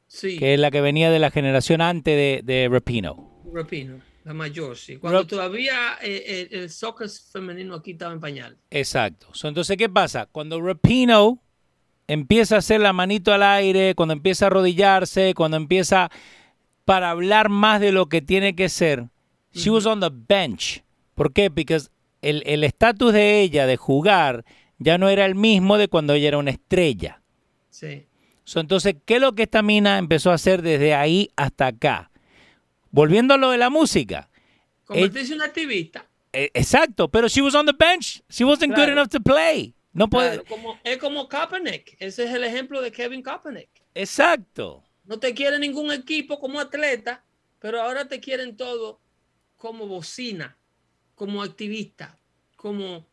[0.06, 0.38] Sí.
[0.38, 3.42] Que es la que venía de la generación antes de, de Rapino.
[3.52, 4.96] Rapino, la mayor, sí.
[4.96, 8.56] Cuando todavía eh, el, soccer femenino aquí estaba en pañal.
[8.70, 9.28] Exacto.
[9.44, 10.26] entonces, ¿qué pasa?
[10.26, 11.42] Cuando Rapino
[12.06, 16.10] empieza a hacer la manito al aire, cuando empieza a arrodillarse, cuando empieza
[16.84, 19.08] para hablar más de lo que tiene que ser,
[19.52, 20.82] she was on the bench.
[21.14, 21.50] ¿Por qué?
[21.50, 21.78] Porque
[22.22, 24.44] el estatus de ella de jugar
[24.78, 27.22] ya no era el mismo de cuando ella era una estrella.
[27.70, 28.06] Sí.
[28.54, 32.10] entonces, ¿qué es lo que esta mina empezó a hacer desde ahí hasta acá?
[32.90, 34.30] Volviendo a lo de la música.
[34.84, 36.06] Convertirse en una activista.
[36.32, 38.22] Eh, exacto, pero she was on the bench.
[38.28, 39.74] She wasn't good enough to play.
[39.92, 40.42] No puede.
[40.84, 41.96] es como Kaepernick.
[41.98, 43.70] Ese es el ejemplo de Kevin Kaepernick.
[43.94, 44.84] Exacto.
[45.04, 47.24] No te quiere ningún equipo como atleta,
[47.58, 49.00] pero ahora te quieren todo
[49.56, 50.56] como bocina,
[51.18, 52.16] como activista,
[52.56, 53.04] como,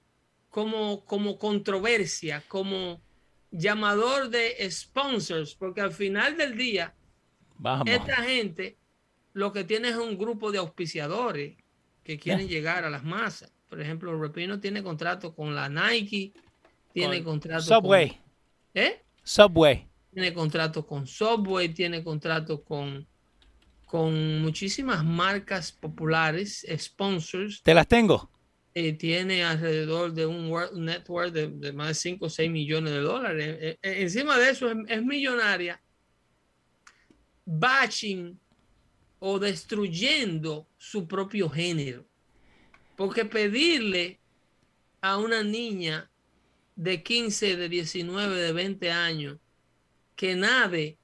[0.49, 3.01] como, como controversia, como
[3.49, 6.93] llamador de sponsors, porque al final del día,
[7.85, 8.77] esta gente
[9.33, 11.57] lo que tiene es un grupo de auspiciadores
[12.03, 13.51] que quieren llegar a las masas.
[13.67, 16.31] Por ejemplo, Repino tiene contrato con la Nike,
[16.93, 18.09] tiene contrato Subway.
[18.09, 18.19] Con,
[18.75, 19.03] ¿Eh?
[19.23, 19.87] Subway.
[20.13, 23.07] Tiene contrato con Subway, tiene contrato con,
[23.95, 27.63] con muchísimas marcas populares, sponsors.
[27.63, 28.29] Te las tengo.
[28.73, 30.51] Eh, tiene alrededor de un
[30.83, 33.57] network de, más de 5 o 6 millones de dólares.
[33.57, 35.81] Eh, eh, encima de eso es, millonaria,
[37.45, 38.37] bashing
[39.19, 42.05] o destruyendo su propio género.
[42.97, 44.19] Porque pedirle
[44.99, 46.11] a una niña
[46.75, 49.37] de 15, de 19, de 20 años
[50.17, 50.97] que nade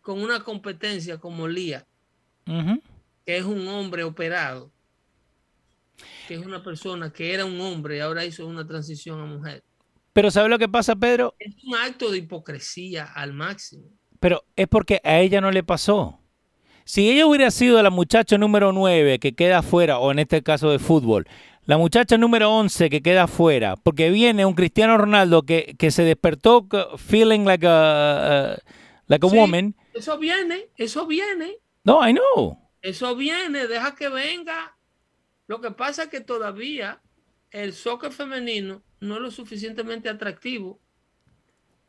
[0.00, 1.86] con una competencia como Lía,
[2.44, 4.70] que es un hombre operado,
[6.26, 9.62] que es una persona que era un hombre y ahora hizo una transición a mujer.
[10.12, 11.34] Pero ¿sabe lo que pasa, Pedro?
[11.38, 13.84] Es un acto de hipocresía al máximo.
[14.18, 16.18] Pero es porque a ella no le pasó.
[16.84, 20.70] Si ella hubiera sido la muchacha número 9 que queda afuera, o en este caso
[20.70, 21.26] de fútbol,
[21.64, 26.02] la muchacha número 11 que queda afuera, porque viene un Cristiano Ronaldo que, que se
[26.02, 28.58] despertó feeling like a,
[29.06, 29.76] like a woman.
[29.92, 31.58] Eso viene, eso viene.
[31.84, 32.58] No, I know.
[32.82, 34.76] Eso viene, deja que venga
[35.50, 37.02] lo que pasa es que todavía
[37.50, 40.78] el soccer femenino no es lo suficientemente atractivo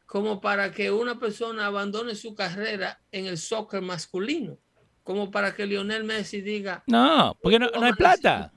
[0.08, 4.58] como para que una persona abandone su carrera en el soccer masculino,
[5.04, 8.52] como para que Lionel Messi diga, no, porque no, hay plata.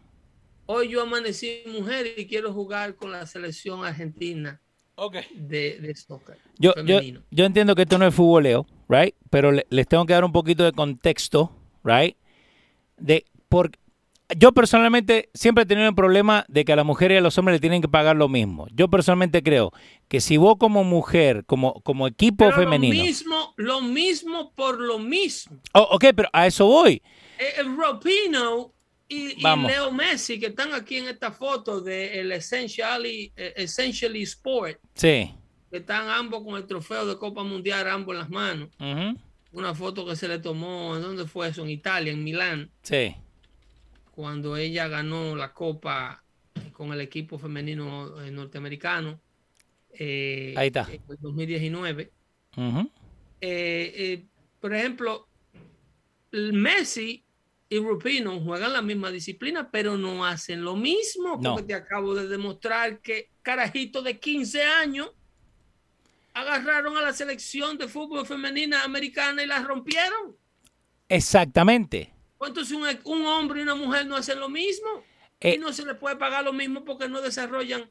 [0.64, 4.58] Hoy yo amanecí mujer y quiero jugar con la selección argentina
[5.34, 6.38] de, de, soccer.
[6.56, 7.22] Yo, femenino.
[7.30, 9.14] Yo, entiendo que esto no es futboleo, right?
[9.30, 11.52] Pero les tengo que dar un poquito de contexto,
[11.84, 12.16] right?
[12.96, 13.72] De por,
[14.36, 17.36] yo personalmente siempre he tenido el problema de que a la mujer y a los
[17.38, 18.66] hombres le tienen que pagar lo mismo.
[18.72, 19.72] Yo personalmente creo
[20.08, 22.94] que si vos como mujer, como, como equipo femenino...
[22.94, 25.58] Lo mismo, lo mismo por lo mismo.
[25.72, 27.02] Oh, ok, pero a eso voy.
[27.38, 28.72] Eh, eh, Ropino
[29.08, 34.78] y, Leo Messi, que están aquí en esta foto de el Essentially, eh, Essentially Sport.
[34.94, 35.34] Sí.
[35.74, 38.68] Que están ambos con el trofeo de Copa Mundial, ambos en las manos.
[39.50, 41.62] Una foto que se le tomó, ¿en dónde fue eso?
[41.62, 42.70] En Italia, en Milán.
[42.82, 43.14] Sí
[44.14, 46.22] cuando ella ganó la Copa
[46.72, 49.20] con el equipo femenino eh, norteamericano.
[49.90, 50.86] Eh, Ahí está.
[50.90, 52.12] En 2019.
[53.40, 54.24] Eh,
[54.60, 55.28] por ejemplo,
[56.30, 57.24] Messi
[57.68, 61.40] y Rupino juegan la misma disciplina, pero no hacen lo mismo.
[61.40, 65.10] Porque te acabo de demostrar que carajitos de 15 años
[66.34, 70.36] agarraron a la selección de fútbol femenina americana y la rompieron.
[71.08, 72.12] Exactamente.
[72.44, 75.02] Entonces un, hombre y una mujer no hacen lo mismo
[75.40, 77.88] y eh, no se les puede pagar lo mismo porque no desarrollan,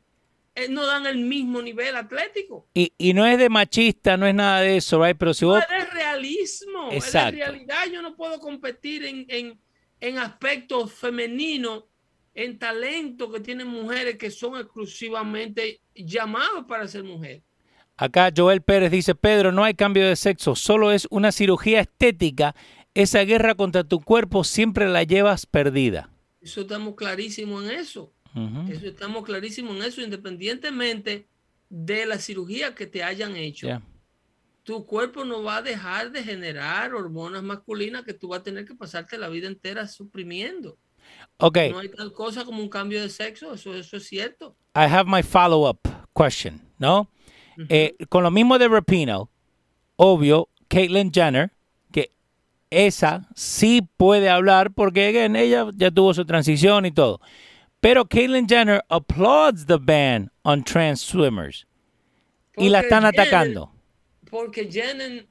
[0.55, 2.67] eh, no dan el mismo nivel atlético.
[2.73, 5.17] Y, no es de machista, no es nada de eso, right?
[5.17, 5.63] Pero si vos...
[5.75, 7.85] Es realismo, es de realidad.
[7.91, 9.59] Yo no puedo competir en, en,
[9.99, 11.85] en aspectos femeninos,
[12.35, 17.41] en talento que tienen mujeres que son exclusivamente llamados para ser mujer.
[18.03, 22.53] Acá Joel Pérez dice, Pedro, no hay cambio de sexo, solo es una cirugía estética
[22.93, 26.09] esa guerra contra tu cuerpo siempre la llevas perdida.
[26.41, 28.11] Eso estamos clarísimos en eso.
[28.67, 31.29] Eso estamos clarísimos en eso, independientemente
[31.69, 33.81] de la cirugía que te hayan hecho.
[34.63, 38.65] Tu cuerpo no va a dejar de generar hormonas masculinas que tú vas a tener
[38.65, 40.77] que pasarte la vida entera suprimiendo.
[41.37, 41.71] Okay.
[41.71, 44.57] No hay tal cosa como un cambio de sexo, eso, eso es cierto.
[44.75, 45.79] I have my follow-up
[46.13, 47.09] question, ¿no?
[47.69, 49.29] Eh, con lo mismo de Rapino,
[49.95, 51.51] obvio, Caitlyn Jenner,
[51.91, 52.11] que
[52.69, 57.19] esa sí puede hablar porque again, ella ya tuvo su transición y todo.
[57.79, 61.67] Pero Caitlyn Jenner applauds the ban on trans swimmers.
[62.55, 63.71] y la Porque están Jenner- atacando.
[64.29, 65.27] Porque Jenner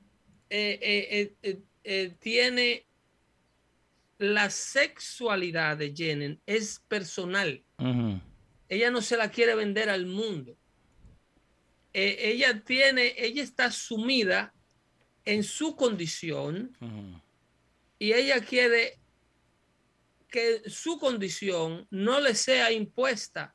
[0.51, 1.33] eh,
[1.85, 2.85] eh, tiene
[4.19, 7.63] la sexualidad de Jenner es personal.
[8.69, 10.57] Ella no se la quiere vender al mundo.
[11.95, 14.55] Eh, ella tiene, ella está sumida
[15.25, 16.77] en su condición
[17.99, 18.99] y ella quiere
[20.29, 23.55] que su condición no le sea impuesta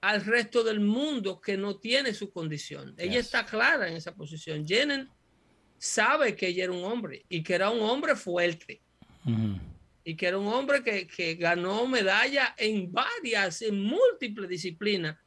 [0.00, 2.94] al resto del mundo que no tiene su condición.
[2.96, 3.26] Ella Yes.
[3.26, 4.66] está clara en esa posición.
[4.66, 5.08] Jenner
[5.78, 8.80] sabe que ella era un hombre y que era un hombre fuerte
[10.04, 15.18] y que era un hombre que, que ganó medalla en varias, en múltiples disciplinas,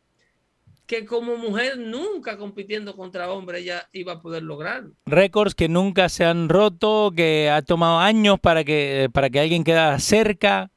[0.90, 4.96] que como mujer nunca compitiendo contra hombre ella iba a poder lograrlo.
[5.06, 9.64] Récords que nunca se han roto, que ha tomado años para que, para que alguien
[9.64, 10.72] quedara cerca.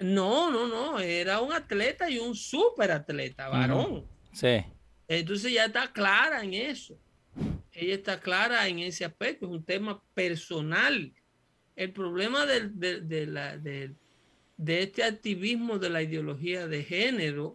[0.00, 4.04] No, no, no, era un atleta y un súper atleta, varón.
[4.32, 4.64] Sí.
[5.06, 6.98] Entonces ya está clara en eso.
[7.72, 11.12] Ella está clara en ese aspecto, es un tema personal.
[11.76, 13.92] El problema del- de, de la- de-
[14.56, 17.52] de este activismo de la ideología de género.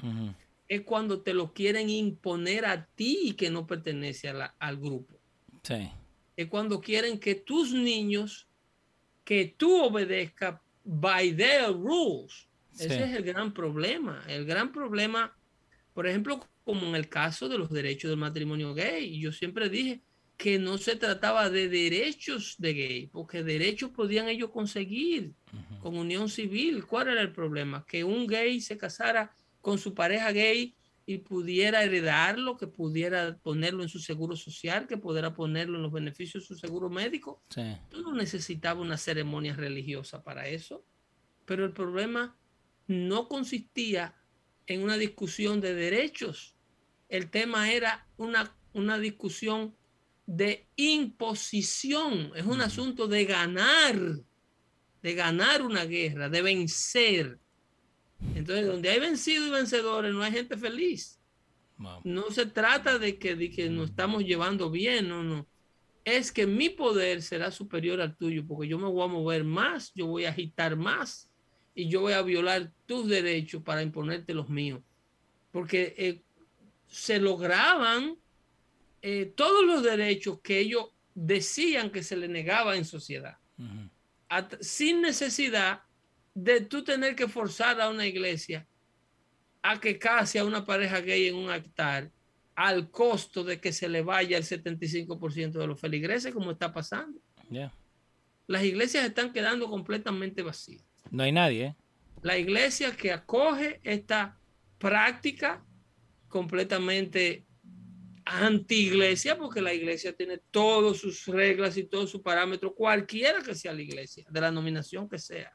[0.72, 5.20] Es cuando te lo quieren imponer a ti que no pertenece a la- al grupo.
[5.64, 5.90] Sí.
[6.38, 8.48] Es cuando quieren que tus niños,
[9.26, 12.48] que tú obedezcas by their rules.
[12.72, 12.86] Sí.
[12.86, 14.24] Ese es el gran problema.
[14.30, 15.38] El gran problema,
[15.94, 19.20] por ejemplo, como en el caso de los derechos del matrimonio gay.
[19.20, 20.02] Yo siempre dije
[20.38, 25.34] que no se trataba de derechos de gay, porque derechos podían ellos conseguir
[25.82, 26.86] con unión civil.
[26.86, 27.86] ¿Cuál era el problema?
[27.86, 33.84] Que un gay se casara con su pareja gay y pudiera heredarlo, que pudiera ponerlo
[33.84, 37.44] en su seguro social, que pudiera ponerlo en los beneficios de su seguro médico.
[37.50, 37.78] Sí.
[37.90, 40.86] Tú no necesitaba una ceremonia religiosa para eso,
[41.46, 42.38] pero el problema
[42.88, 44.16] no consistía
[44.68, 46.56] en una discusión de derechos.
[47.10, 49.76] El tema era una, una discusión
[50.26, 52.32] de imposición.
[52.36, 54.00] Es un asunto de ganar,
[55.02, 57.40] de ganar una guerra, de vencer.
[58.36, 61.20] Entonces, donde hay vencido y vencedores, no hay gente feliz.
[61.78, 62.02] Wow.
[62.04, 65.48] No se trata de que, de que nos estamos llevando bien, no, no.
[66.04, 69.92] Es que mi poder será superior al tuyo, porque yo me voy a mover más,
[69.94, 71.30] yo voy a agitar más
[71.76, 74.82] y yo voy a violar tus derechos para imponerte los míos.
[75.52, 76.22] Porque eh,
[76.88, 78.18] se lograban
[79.02, 83.38] eh, todos los derechos que ellos decían que se le negaba en sociedad,
[84.62, 85.82] sin necesidad
[86.34, 88.68] de tú tener que forzar a una iglesia
[89.62, 92.12] a que case a una pareja gay en un altar
[92.56, 97.20] al costo de que se le vaya el 75% de los feligreses, como está pasando.
[97.50, 97.74] Yeah.
[98.48, 100.84] Las iglesias están quedando completamente vacías.
[101.10, 101.76] No hay nadie, ¿eh?
[102.22, 104.38] La iglesia que acoge esta
[104.78, 105.64] práctica
[106.28, 107.46] completamente
[108.26, 113.74] anti-iglesia, porque la iglesia tiene todas sus reglas y todos sus parámetros, cualquiera que sea
[113.74, 115.52] la iglesia, de la nominación que sea,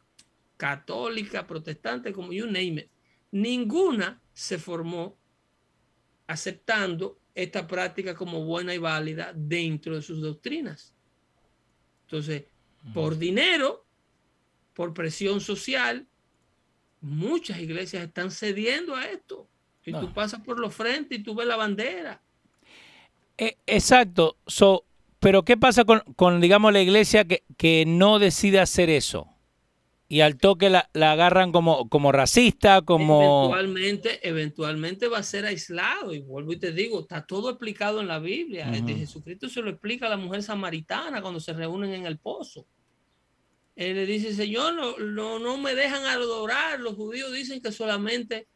[0.57, 2.91] católica, protestante, como you name it.
[3.31, 5.17] Ninguna se formó
[6.27, 10.95] aceptando esta práctica como buena y válida dentro de sus doctrinas.
[12.03, 12.45] Entonces,
[12.95, 13.85] por dinero,
[14.75, 16.07] por presión social,
[17.01, 19.49] muchas iglesias están cediendo a esto.
[19.85, 20.01] Y No.
[20.01, 22.23] tú pasas por los frentes y tú ves la bandera.
[23.39, 24.37] Eh, exacto.
[24.47, 24.85] So,
[25.21, 29.29] pero ¿qué pasa con, con, digamos, la iglesia que, que no decide hacer eso?
[30.09, 33.47] Y al toque la, la agarran como, como racista, como...
[33.47, 36.15] Eventualmente, eventualmente va a ser aislado.
[36.15, 38.71] Y vuelvo y te digo, está todo explicado en la Biblia.
[38.73, 42.67] Este Jesucristo se lo explica a la mujer samaritana cuando se reúnen en el pozo.
[43.75, 46.79] Él le dice, Señor, no, no, no me dejan adorar.
[46.79, 48.47] Los judíos dicen que solamente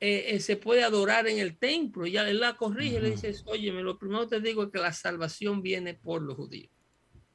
[0.00, 2.06] eh, eh, se puede adorar en el templo.
[2.06, 4.78] Y ya él la corrige, le dice, oye, lo primero que te digo es que
[4.78, 6.72] la salvación viene por los judíos.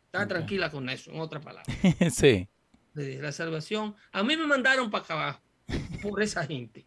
[0.05, 1.66] Está tranquila con eso, en otras palabras.
[2.14, 2.47] sí.
[2.93, 3.95] Dije, la salvación.
[4.11, 5.41] A mí me mandaron para acá abajo
[6.01, 6.85] por esa gente.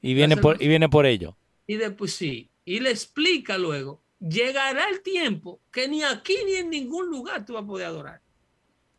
[0.00, 1.36] Y viene, por, y viene por ello.
[1.66, 2.50] Y después sí.
[2.64, 7.54] Y le explica luego, llegará el tiempo que ni aquí ni en ningún lugar tú
[7.54, 8.20] vas a poder adorar.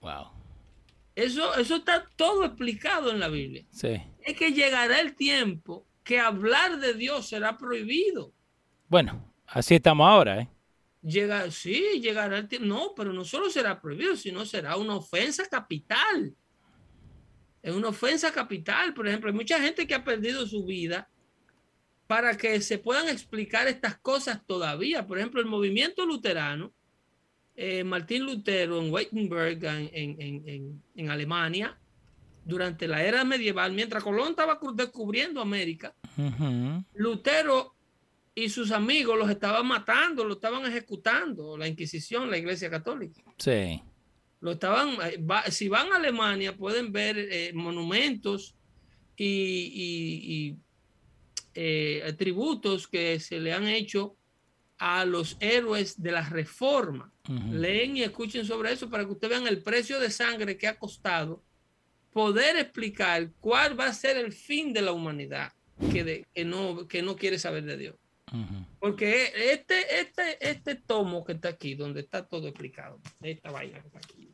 [0.02, 0.32] Wow.
[1.16, 3.66] Eso, eso está todo explicado en la Biblia.
[3.70, 4.02] Sí.
[4.22, 8.34] Es que llegará el tiempo que hablar de Dios será prohibido.
[8.90, 10.50] Bueno, así estamos ahora, ¿eh?
[11.04, 12.68] Llega, sí, llegará el tiempo.
[12.68, 16.34] No, pero no solo será prohibido, sino será una ofensa capital.
[17.62, 18.94] Es una ofensa capital.
[18.94, 21.10] Por ejemplo, hay mucha gente que ha perdido su vida
[22.08, 25.06] para que se puedan explicar estas cosas todavía.
[25.06, 26.74] Por ejemplo, el movimiento luterano,
[27.56, 31.78] eh, Martín Lutero en Wittenberg, en, Alemania,
[32.46, 35.96] durante la era medieval, mientras Colón estaba descubriendo América,
[36.94, 37.73] Lutero
[38.36, 43.22] y sus amigos los estaban matando, lo estaban ejecutando, la Inquisición, la Iglesia Católica.
[43.38, 43.82] Sí.
[44.40, 48.56] Lo estaban, eh, si van a Alemania pueden ver eh, monumentos
[49.16, 50.58] y,
[51.54, 54.18] eh, tributos que se le han hecho
[54.80, 57.14] a los héroes de la reforma.
[57.52, 60.78] Leen y escuchen sobre eso para que ustedes vean el precio de sangre que ha
[60.78, 61.42] costado
[62.12, 65.54] poder explicar cuál va a ser el fin de la humanidad
[65.92, 67.96] que, no, que no quiere saber de Dios.
[68.80, 73.84] Porque este, este, este tomo que está aquí, donde está todo explicado, esta vaina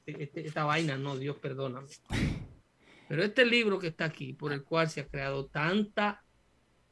[0.05, 1.87] este, esta vaina no, Dios perdóname.
[3.07, 6.23] Pero este libro que está aquí, por el cual se ha creado tanta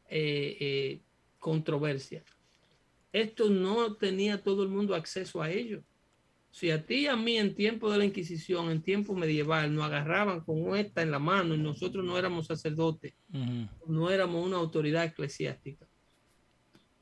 [0.10, 1.01] eh, eh,
[1.39, 2.24] controversia,
[3.14, 5.84] esto no tenía todo el mundo acceso a ello.
[6.51, 9.86] Si a ti y a mí en tiempo de la Inquisición, en tiempo medieval, nos
[9.86, 13.14] agarraban con esta en la mano y nosotros no éramos sacerdotes,
[13.86, 15.86] no éramos una autoridad eclesiástica,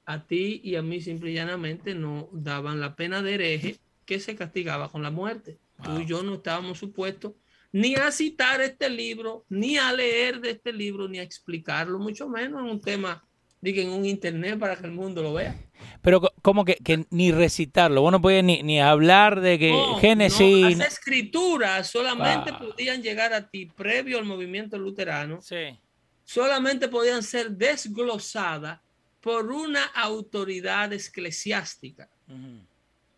[0.05, 4.19] a ti y a mí simple y llanamente nos daban la pena de hereje que
[4.19, 5.57] se castigaba con la muerte.
[5.83, 7.33] Tú y yo no estábamos supuestos
[7.75, 12.29] ni a citar este libro, ni a leer de este libro, ni a explicarlo, mucho
[12.29, 13.27] menos en un tema,
[13.59, 15.59] diga, en un internet para que el mundo lo vea.
[16.01, 16.77] Pero como que,
[17.09, 20.77] ni recitarlo, vos no podías ni, hablar de que Génesis...
[20.77, 25.41] las escrituras solamente podían llegar a ti previo al movimiento luterano.
[25.41, 25.77] Sí.
[26.23, 28.79] Solamente podían ser desglosadas
[29.25, 32.07] por una autoridad eclesiástica.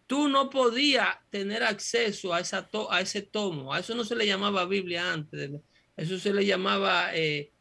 [0.06, 3.74] Tú no podías tener acceso a, esa a ese tomo.
[3.74, 5.52] A eso no se le llamaba Biblia antes.
[5.98, 7.52] Eso se le llamaba, eh,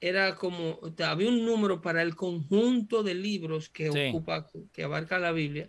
[0.00, 5.32] era como, había un número para el conjunto de libros que ocupa, que abarca la
[5.32, 5.68] Biblia.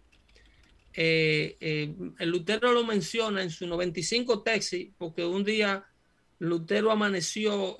[0.93, 5.85] Eh, eh, el Lutero lo menciona en su 95 tesis, porque un día
[6.39, 7.75] Lutero amaneció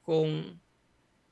[0.00, 0.58] con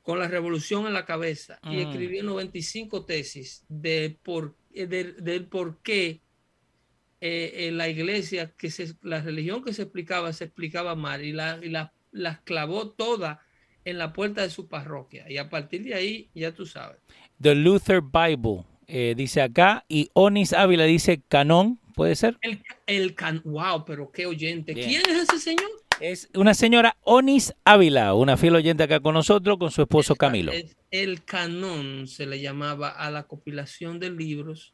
[0.09, 5.83] con la revolución en la cabeza y escribió 95 tesis de por, eh, del por
[5.83, 6.21] qué
[7.21, 11.59] eh, la iglesia, que se, la religión que se explicaba, se explicaba mal y, la,
[11.61, 13.37] y la, las clavó todas
[13.85, 15.29] en la puerta de su parroquia.
[15.29, 16.97] Y a partir de ahí, ya tú sabes.
[17.39, 22.35] The Luther Bible, eh, dice acá, y Onis Ávila dice canón, ¿puede ser?
[22.41, 24.73] El, el can, wow, pero qué oyente.
[24.73, 25.69] ¿Quién es ese señor?
[25.99, 30.51] Es una señora Onis Ávila, una fiel oyente acá con nosotros, con su esposo Camilo.
[30.91, 34.73] El, canón se le llamaba a la compilación de libros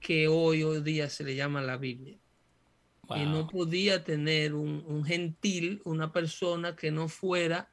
[0.00, 2.16] que hoy, hoy día se le llama la Biblia.
[3.16, 7.68] Y no podía tener un, gentil, una persona que no fuera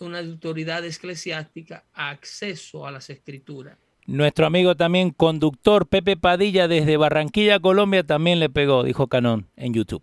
[0.00, 3.78] una autoridad eclesiástica acceso a las escrituras.
[4.06, 9.74] Nuestro amigo también conductor Pepe Padilla desde Barranquilla, Colombia, también le pegó, dijo Canón en
[9.74, 10.02] YouTube.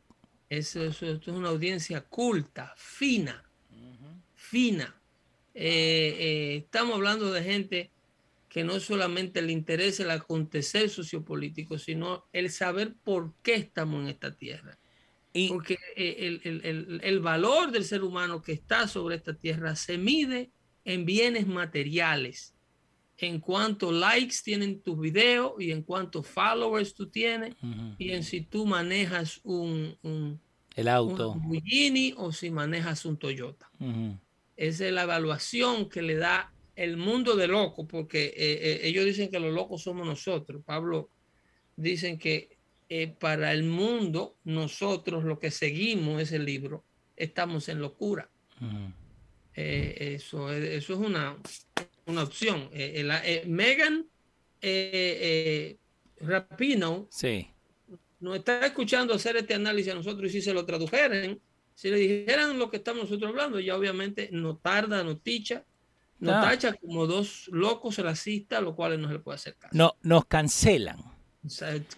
[0.52, 3.42] Eso, es una audiencia culta, fina,
[4.36, 4.94] fina.
[5.56, 5.64] Eh,
[6.20, 7.90] eh, estamos hablando de gente
[8.50, 14.10] que no solamente le interesa el acontecer sociopolítico, sino el saber por qué estamos en
[14.10, 14.78] esta tierra.
[15.32, 16.42] Y, Porque eh,
[17.02, 20.52] el, valor del ser humano que está sobre esta tierra se mide
[20.84, 22.51] en bienes materiales,
[23.28, 27.56] en cuánto likes tienen tus videos y en cuántos followers tú tienes
[27.98, 30.40] y en si tú manejas un, un
[30.76, 31.32] el auto.
[31.32, 33.70] Un o si manejas un Toyota.
[34.56, 39.06] Esa es la evaluación que le da el mundo de locos, porque eh, eh, ellos
[39.06, 40.64] dicen que los locos somos nosotros.
[40.66, 41.10] Pablo
[41.76, 42.58] dicen que
[42.90, 46.84] eh, para el mundo, nosotros lo que seguimos ese libro,
[47.16, 48.30] estamos en locura.
[49.54, 51.38] eso, eso es una,
[52.12, 52.70] una opción.
[53.46, 54.06] Megan
[56.20, 57.48] Rapino sí
[58.22, 61.40] nos está escuchando hacer este análisis a nosotros y si se lo tradujeran,
[61.74, 65.66] si le dijeran lo que estamos nosotros hablando, ya obviamente no tarda, no ticha,
[66.20, 66.42] nos ah.
[66.42, 69.76] tacha como dos locos racistas, a los cuales no se le puede hacer caso.
[69.76, 71.00] No, nos cancelan.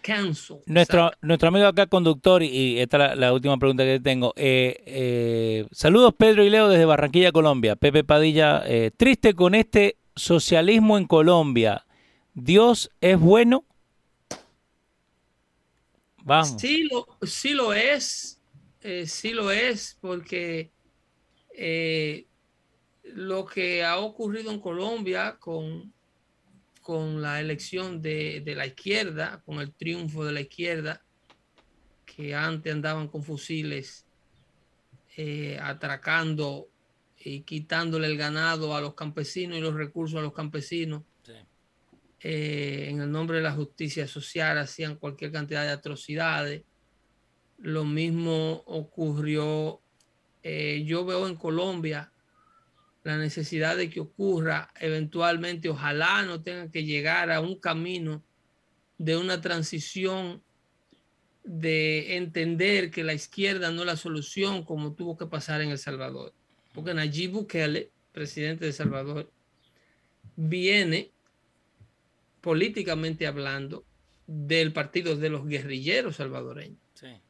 [0.02, 0.60] cancel.
[0.66, 4.34] Nuestro, nuestro amigo acá, conductor, y esta es la, última pregunta que tengo.
[4.38, 7.76] Eh, eh, saludos Pedro y Leo desde Barranquilla, Colombia.
[7.76, 11.86] Pepe Padilla, eh, triste con este socialismo en Colombia.
[12.34, 13.66] ¿Dios es bueno?
[16.58, 18.40] Sí lo, sí lo es,
[18.82, 20.72] eh, sí lo es, porque
[21.56, 22.26] eh,
[23.04, 25.94] lo que ha ocurrido en Colombia con,
[26.82, 31.04] con la elección de, la izquierda, con el triunfo de la izquierda,
[32.06, 34.06] que antes andaban con fusiles
[35.18, 36.70] eh, atracando
[37.24, 41.04] y quitándole el ganado a los campesinos y los recursos a los campesinos.
[42.26, 46.64] Eh, en el nombre de la justicia social hacían cualquier cantidad de atrocidades.
[47.58, 49.82] Lo mismo ocurrió,
[50.42, 52.12] eh, yo veo en Colombia
[53.04, 58.24] la necesidad de que ocurra eventualmente, ojalá no tenga que llegar a un camino
[58.98, 60.42] de una transición
[61.44, 65.78] de entender que la izquierda no es la solución como tuvo que pasar en El
[65.78, 66.34] Salvador.
[66.74, 69.32] Porque Nayib Bukele, presidente de Salvador,
[70.36, 71.12] viene
[72.42, 73.86] políticamente hablando
[74.28, 76.80] del partido de los guerrilleros salvadoreños.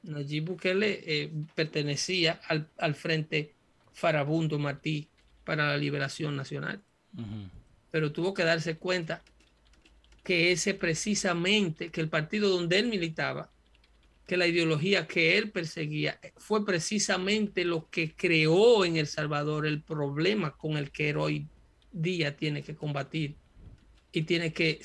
[0.03, 3.53] Nayib Bukele eh, pertenecía al, Frente
[3.93, 5.07] Farabundo Martí
[5.43, 6.81] para la Liberación Nacional.
[7.91, 9.21] Pero tuvo que darse cuenta
[10.23, 13.51] que ese precisamente, que el partido donde él militaba,
[14.25, 19.81] que la ideología que él perseguía fue precisamente lo que creó en El Salvador el
[19.83, 21.47] problema con el que hoy
[21.91, 23.35] día tiene que combatir
[24.11, 24.81] y tiene que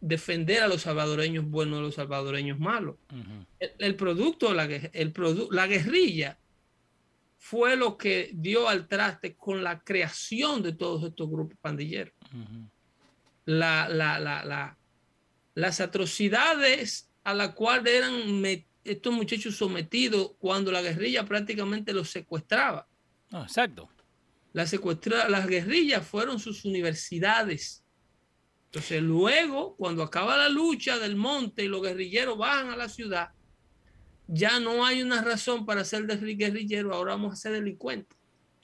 [0.00, 2.96] defender a los salvadoreños buenos a los salvadoreños malos.
[3.58, 5.12] el, producto, la, el
[5.50, 6.38] la guerrilla
[7.38, 12.14] fue lo que dio al traste con la creación de todos estos grupos pandilleros.
[13.44, 14.76] la, la,
[15.54, 18.12] las atrocidades a la cual eran
[18.84, 22.88] estos muchachos sometidos cuando la guerrilla prácticamente los secuestraba.
[23.32, 23.88] exacto.
[24.52, 27.82] La secuestra, las guerrillas fueron sus universidades.
[28.66, 33.30] Entonces, luego, cuando acaba la lucha del monte y los guerrilleros bajan a la ciudad,
[34.26, 38.16] ya no hay una razón para ser guerrillero, ahora vamos a ser delincuentes.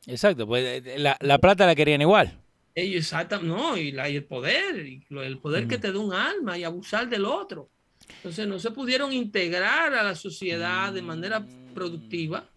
[0.07, 2.41] Exacto, pues eh, la, la plata la querían igual.
[2.75, 6.57] Ellos, exacto, no, y, la, el poder, y el poder que te da un alma
[6.57, 7.71] y abusar del otro.
[8.17, 11.45] Entonces no se pudieron integrar a la sociedad de manera
[11.75, 12.49] productiva.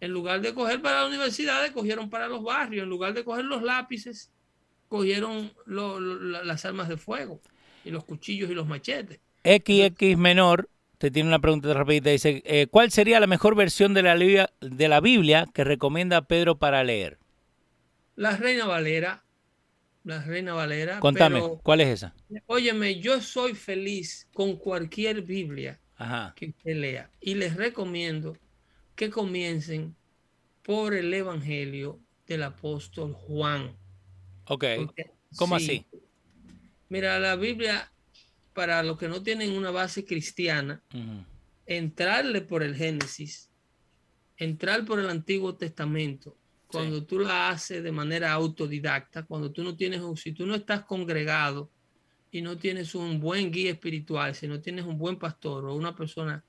[0.00, 2.84] En lugar de coger para las universidades, cogieron para los barrios.
[2.84, 4.30] En lugar de coger los lápices,
[4.88, 7.40] cogieron las armas de fuego
[7.84, 9.20] y los cuchillos y los machetes.
[9.44, 10.68] XX menor
[10.98, 12.10] te tiene una pregunta rapidita.
[12.10, 16.58] Dice, eh, ¿cuál sería la mejor versión de la, de la Biblia que recomienda Pedro
[16.58, 17.18] para leer?
[18.14, 19.24] La Reina Valera
[20.04, 21.00] la Reina Valera.
[21.00, 22.14] Contame, ¿cuál es esa?
[22.46, 25.78] Óyeme, yo soy feliz con cualquier Biblia
[26.34, 28.36] que usted lea y les recomiendo
[28.96, 29.94] que comiencen
[30.62, 33.76] por el Evangelio del apóstol Juan.
[34.46, 34.64] Ok,
[35.36, 35.86] ¿cómo así?
[36.88, 37.90] Mira, la Biblia,
[38.52, 40.82] para los que no tienen una base cristiana,
[41.66, 43.48] entrarle por el Génesis,
[44.36, 46.36] entrar por el Antiguo Testamento
[46.72, 50.84] cuando tú la haces de manera autodidacta, cuando tú no tienes, si tú no estás
[50.84, 51.70] congregado
[52.30, 55.94] y no tienes un buen guía espiritual, si no tienes un buen pastor o una
[55.94, 56.44] persona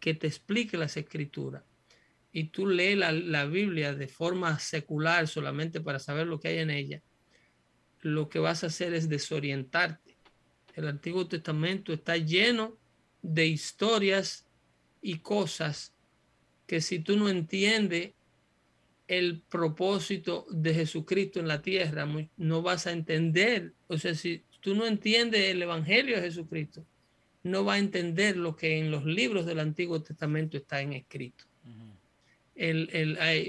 [0.00, 1.62] que te explique las escrituras
[2.32, 6.58] y tú lees la, la Biblia de forma secular solamente para saber lo que hay
[6.58, 7.02] en ella,
[8.00, 10.18] lo que vas a hacer es desorientarte.
[10.74, 12.76] El Antiguo Testamento está lleno
[13.22, 14.46] de historias
[15.00, 15.94] y cosas
[16.66, 18.12] que si tú no entiendes
[19.08, 22.06] el propósito de Jesucristo en la tierra,
[22.36, 26.84] no vas a entender, o sea, si tú no entiendes el Evangelio de Jesucristo,
[27.42, 31.44] no va a entender lo que en los libros del Antiguo Testamento está en escrito.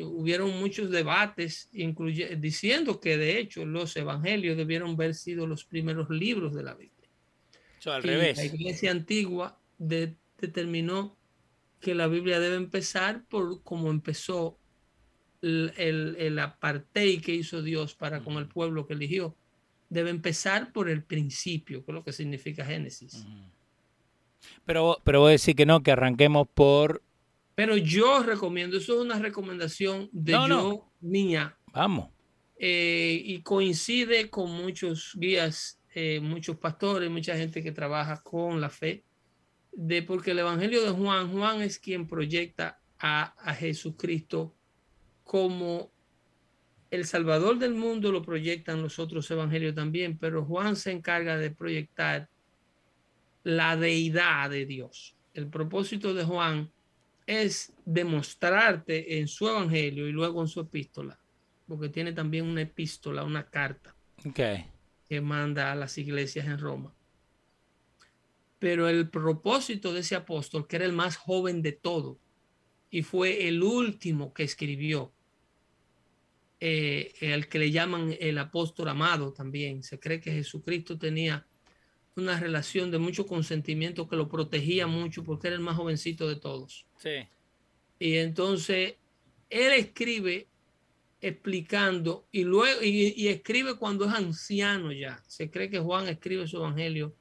[0.04, 1.70] hubieron muchos debates
[2.38, 7.10] diciendo que de hecho los evangelios debieron haber sido los primeros libros de la Biblia.
[7.86, 8.38] al revés.
[8.38, 11.18] La iglesia antigua determinó
[11.82, 14.59] que la Biblia debe empezar por como empezó
[15.42, 19.36] el, el, apartheid que hizo Dios para con el pueblo que eligió
[19.90, 23.26] debe empezar por el principio, que es lo que significa Génesis.
[24.66, 27.02] Pero, pero voy a decir que no, que arranquemos por...
[27.56, 31.58] Pero yo recomiendo, eso es una recomendación de yo mía.
[31.74, 32.10] Vamos.
[32.58, 38.70] Eh, y coincide con muchos guías, eh, muchos pastores, mucha gente que trabaja con la
[38.70, 39.04] fe,
[39.72, 44.54] de porque el Evangelio de Juan, Juan es quien proyecta a, a Jesucristo
[45.30, 45.92] como
[46.90, 51.52] el Salvador del mundo lo proyectan los otros evangelios también, pero Juan se encarga de
[51.52, 52.28] proyectar
[53.44, 55.16] la deidad de Dios.
[55.36, 56.72] El propósito de Juan
[57.28, 61.20] es demostrarte en su evangelio y luego en su epístola,
[61.68, 63.96] porque tiene también una epístola, una carta
[65.08, 66.92] que manda a las iglesias en Roma.
[68.58, 72.18] Pero el propósito de ese apóstol, que era el más joven de todo
[72.90, 75.14] y fue el último que escribió,
[76.62, 79.82] eh, el que le llaman el apóstol amado también.
[79.82, 81.46] Se cree que Jesucristo tenía
[82.16, 86.36] una relación de mucho consentimiento que lo protegía mucho porque era el más jovencito de
[86.36, 86.86] todos.
[86.98, 87.28] Sí.
[87.98, 88.96] Y entonces
[89.50, 90.48] él escribe
[91.22, 95.22] explicando y luego y, escribe cuando es anciano ya.
[95.28, 97.16] Se cree que Juan escribe su evangelio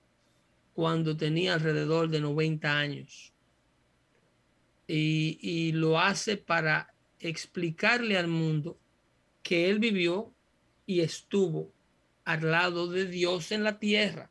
[0.74, 3.32] cuando tenía alrededor de 90 años.
[4.88, 8.78] Y, y lo hace para explicarle al mundo
[9.48, 10.34] que él vivió
[10.84, 11.72] y estuvo
[12.26, 14.30] al lado de Dios en la tierra.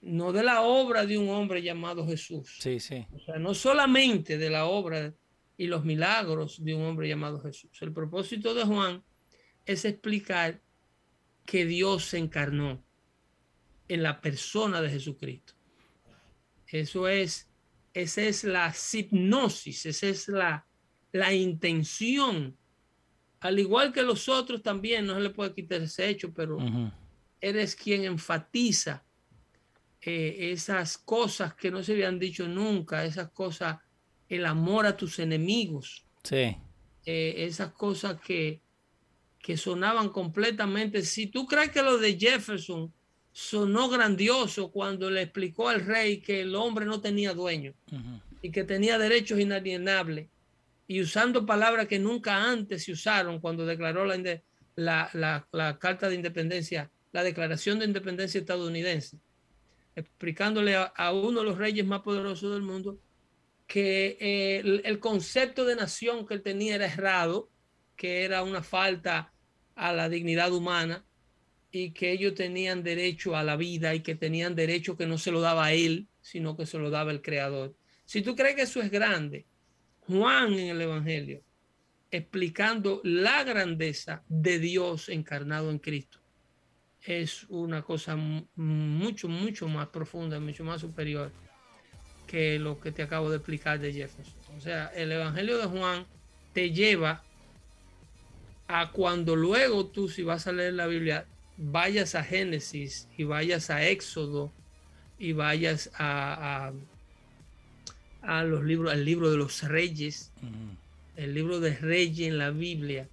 [0.00, 2.56] No de la obra de un hombre llamado Jesús.
[2.58, 3.06] Sí, sí.
[3.14, 5.14] O sea, no solamente de la obra
[5.56, 7.70] y los milagros de un hombre llamado Jesús.
[7.82, 9.04] El propósito de Juan
[9.64, 10.60] es explicar
[11.46, 12.84] que Dios se encarnó
[13.86, 15.52] en la persona de Jesucristo.
[16.66, 17.48] Eso es,
[17.94, 20.66] esa es la hipnosis, esa es la,
[21.12, 22.58] la intención.
[23.42, 26.58] Al igual que los otros también, no se le puede quitar ese hecho, pero
[27.40, 29.04] eres quien enfatiza
[30.00, 33.78] eh, esas cosas que no se habían dicho nunca, esas cosas
[34.28, 36.06] el amor a tus enemigos.
[36.22, 36.56] Sí.
[37.04, 38.60] Eh, esas cosas que,
[39.40, 41.02] que sonaban completamente.
[41.02, 42.92] Si tú crees que lo de Jefferson
[43.32, 47.74] sonó grandioso cuando le explicó al rey que el hombre no tenía dueño
[48.40, 50.28] y que tenía derechos inalienables
[50.86, 56.90] y usando palabras que nunca antes se usaron cuando declaró la, la, carta de independencia,
[57.12, 59.18] la declaración de independencia estadounidense,
[59.94, 62.98] explicándole a uno de los reyes más poderosos del mundo
[63.72, 67.48] que eh, el, concepto de nación que él tenía era errado,
[67.96, 69.32] que era una falta
[69.74, 71.06] a la dignidad humana
[71.70, 75.30] y que ellos tenían derecho a la vida y que tenían derecho que no se
[75.30, 77.74] lo daba a él, sino que se lo daba el Creador.
[78.04, 79.46] Si tú crees que eso es grande,
[80.06, 81.42] Juan en el Evangelio,
[82.10, 86.18] explicando la grandeza de Dios encarnado en Cristo,
[87.02, 91.32] es una cosa mucho, mucho más profunda, mucho más superior
[92.26, 94.34] que lo que te acabo de explicar de Jefferson.
[94.56, 96.06] O sea, el Evangelio de Juan
[96.52, 97.22] te lleva
[98.68, 101.26] a cuando luego tú, si vas a leer la Biblia,
[101.56, 104.52] vayas a Génesis y vayas a Éxodo
[105.18, 106.72] y vayas a, a,
[108.22, 110.32] los libros, al libro de los reyes,
[111.16, 113.08] el libro de reyes en la Biblia,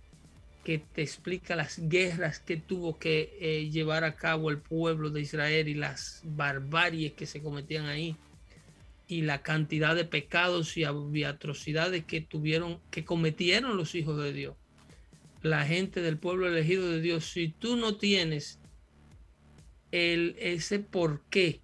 [0.63, 5.21] que te explica las guerras que tuvo que eh, llevar a cabo el pueblo de
[5.21, 8.15] Israel y las barbaries que se cometían ahí
[9.07, 14.55] y la cantidad de pecados y atrocidades que tuvieron, que cometieron los hijos de Dios.
[15.41, 18.59] La gente del pueblo elegido de Dios, si tú no tienes
[19.91, 21.61] el, ese por qué,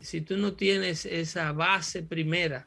[0.00, 2.66] si tú no tienes esa base primera,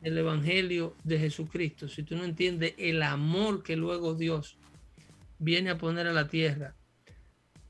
[0.00, 4.56] del Evangelio de Jesucristo, si tú no entiendes el amor que luego Dios
[5.38, 6.74] viene a poner a la tierra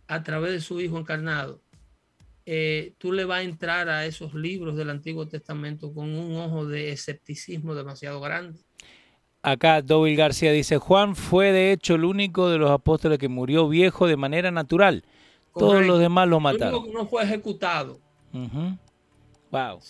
[0.06, 1.62] a través de su Hijo encarnado,
[2.46, 6.66] eh, tú le vas a entrar a esos libros del Antiguo Testamento con un ojo
[6.66, 8.58] de escepticismo demasiado grande.
[9.42, 13.68] Acá Dovil García dice, Juan fue de hecho el único de los apóstoles que murió
[13.68, 15.04] viejo de manera natural.
[15.54, 16.92] Todos los demás lo mataron.
[16.92, 18.00] no fue ejecutado.
[18.32, 19.80] Wow.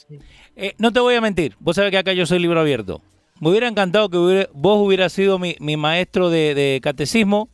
[0.56, 3.02] Eh, no te voy a mentir, vos sabés que acá yo soy libro abierto.
[3.40, 7.48] Me hubiera encantado que vos hubieras sido mi, maestro de, de, catecismo,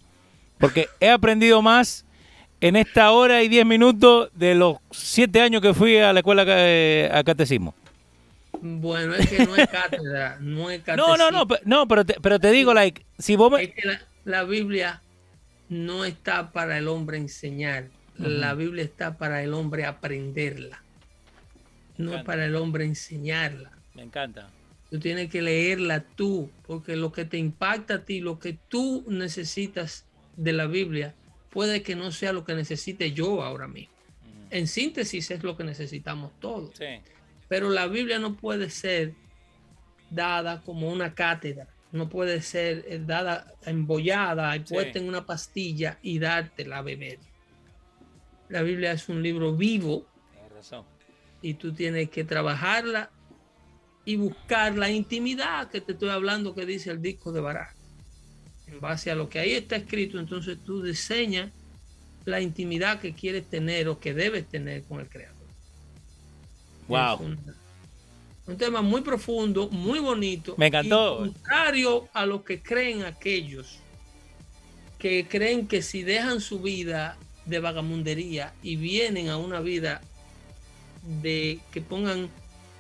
[0.59, 2.07] porque he aprendido más
[2.61, 6.45] en esta hora y diez minutos de los siete años que fui a la escuela
[6.47, 7.75] eh, a catecismo.
[8.61, 11.17] Bueno, es que no es cátedra, no es catecismo.
[11.19, 13.65] No, no, no, no pero, te, pero te digo, like, si vos me...
[13.65, 13.83] Es que
[14.25, 15.03] la, Biblia
[15.69, 20.83] no está para el hombre enseñar, la Biblia está para el hombre aprenderla,
[21.99, 23.73] no es para el hombre enseñarla.
[23.95, 24.51] Me encanta.
[24.91, 29.05] Tú tienes que leerla tú, porque lo que te impacta a ti, lo que tú
[29.09, 30.05] necesitas
[30.37, 31.15] de la Biblia,
[31.51, 33.95] puede que no sea lo que necesite yo ahora mismo.
[34.51, 36.73] En síntesis es lo que necesitamos todos.
[37.49, 39.15] Pero la Biblia no puede ser
[40.11, 45.99] dada como una cátedra, no puede ser eh, dada embollada y puesta en una pastilla
[46.03, 47.19] y dártela a beber.
[48.49, 50.07] La Biblia es un libro vivo
[51.43, 53.11] y tú tienes que trabajarla
[54.05, 57.77] y buscar la intimidad que te estoy hablando que dice el disco de Baraj
[58.67, 61.51] en base a lo que ahí está escrito, entonces tú diseñas
[62.25, 65.37] la intimidad que quieres tener o que debes tener con el creador.
[66.89, 67.37] Wow.
[68.47, 70.55] Un, tema muy profundo, muy bonito.
[70.57, 71.19] Me encantó.
[71.19, 73.81] contrario a lo que creen aquellos
[74.99, 80.01] que creen que si dejan su vida de vagamundería y vienen a una vida
[81.23, 82.29] de que pongan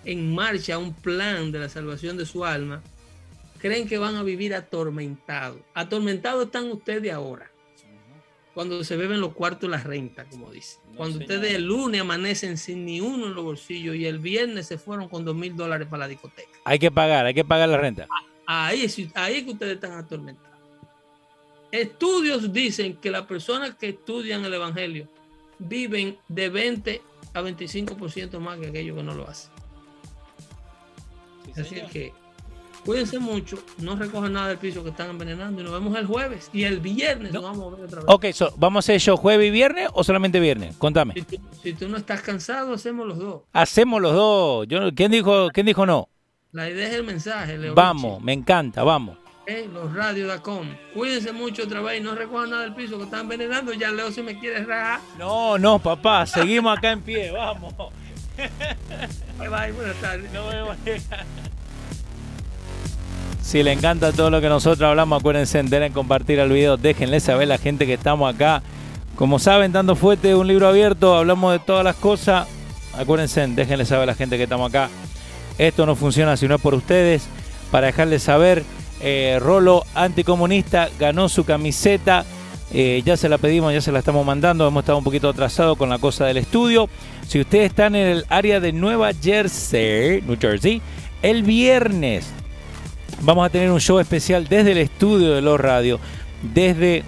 [0.04, 2.82] en marcha un plan de la salvación de su alma,
[3.58, 5.58] creen que van a vivir atormentados.
[5.74, 7.50] Atormentados están ustedes ahora.
[8.54, 10.78] Cuando se beben los cuartos la renta, como dice.
[10.96, 14.78] Cuando ustedes el lunes amanecen sin ni uno en los bolsillos y el viernes se
[14.78, 16.58] fueron con dos mil dólares para la discoteca.
[16.64, 18.06] Hay que pagar, hay que pagar la renta.
[18.46, 20.55] Ahí, ahí que ustedes están atormentados.
[21.72, 25.08] Estudios dicen que las personas que estudian el Evangelio
[25.58, 27.02] viven de 20
[27.34, 29.50] a 25% más que aquellos que no lo hacen.
[31.56, 32.12] Así que
[32.84, 36.50] cuídense mucho, no recojan nada del piso que están envenenando y nos vemos el jueves
[36.52, 38.06] y el viernes nos vamos a ver otra vez.
[38.08, 40.76] Ok, ¿vamos a hacer show jueves y viernes o solamente viernes?
[40.76, 41.14] Contame.
[41.62, 43.42] Si tú, no estás cansado, hacemos los dos.
[43.52, 44.68] Hacemos los dos.
[44.68, 46.08] Yo, ¿quién, dijo, ¿Quién dijo no?
[46.52, 47.58] La idea es el mensaje.
[47.58, 49.18] Leo vamos, me encanta, vamos.
[49.72, 50.66] Los radios Dacom.
[50.92, 53.72] Cuídense mucho otra vez y no recojan nada del piso que están envenenando.
[53.72, 55.00] Ya Leo si me quiere rajar.
[55.18, 57.74] No, no, papá, seguimos acá en pie, vamos.
[59.38, 60.30] Bye bye, buenas tardes.
[60.32, 60.76] No vemos.
[63.42, 66.76] Si le encanta todo lo que nosotros hablamos, acuérdense de compartir el video.
[66.76, 68.60] Déjenle saber a la gente que estamos acá.
[69.14, 72.48] Como saben, dando fuerte un libro abierto, hablamos de todas las cosas.
[72.98, 74.90] Acuérdense, déjenle saber a la gente que estamos acá.
[75.58, 77.28] Esto no funciona si no es por ustedes.
[77.70, 78.64] Para dejarles saber,
[79.00, 82.24] eh, Rolo anticomunista ganó su camiseta.
[82.72, 84.66] Eh, ya se la pedimos, ya se la estamos mandando.
[84.66, 86.88] Hemos estado un poquito atrasados con la cosa del estudio.
[87.26, 90.82] Si ustedes están en el área de Nueva Jersey, New Jersey,
[91.22, 92.32] el viernes
[93.22, 96.00] Vamos a tener un show especial desde el estudio de los radios,
[96.42, 97.02] desde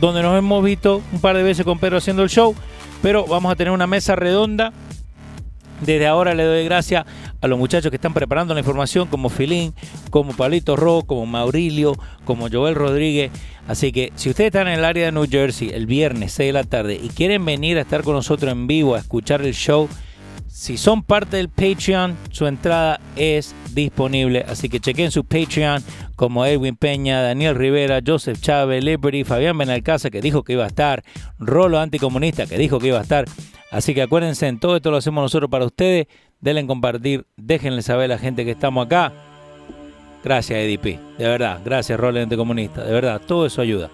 [0.00, 2.54] donde nos hemos visto un par de veces con Pedro haciendo el show,
[3.00, 4.72] pero vamos a tener una mesa redonda.
[5.80, 7.06] Desde ahora le doy gracias
[7.40, 9.74] a los muchachos que están preparando la información, como Filín,
[10.10, 13.30] como Pablito Ro, como Maurilio, como Joel Rodríguez.
[13.66, 16.52] Así que si ustedes están en el área de New Jersey el viernes 6 de
[16.52, 19.88] la tarde y quieren venir a estar con nosotros en vivo a escuchar el show,
[20.48, 24.44] si son parte del Patreon, su entrada es disponible.
[24.46, 25.82] Así que chequen su Patreon
[26.16, 30.66] como Edwin Peña, Daniel Rivera, Joseph Chávez, Liberty, Fabián Benalcázar, que dijo que iba a
[30.66, 31.02] estar,
[31.38, 33.24] Rolo Anticomunista, que dijo que iba a estar.
[33.70, 36.08] Así que acuérdense, en todo esto lo hacemos nosotros para ustedes.
[36.40, 39.12] Denle en compartir, déjenle saber a la gente que estamos acá.
[40.24, 40.98] Gracias, EDP.
[41.18, 42.84] De verdad, gracias, Rolo Anticomunista.
[42.84, 43.90] De verdad, todo eso ayuda.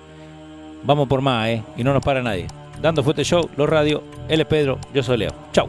[0.85, 1.63] Vamos por más, ¿eh?
[1.77, 2.47] Y no nos para nadie.
[2.81, 5.33] Dando Fuerte Show, Los Radio, es Pedro, yo soy Leo.
[5.53, 5.69] Chau.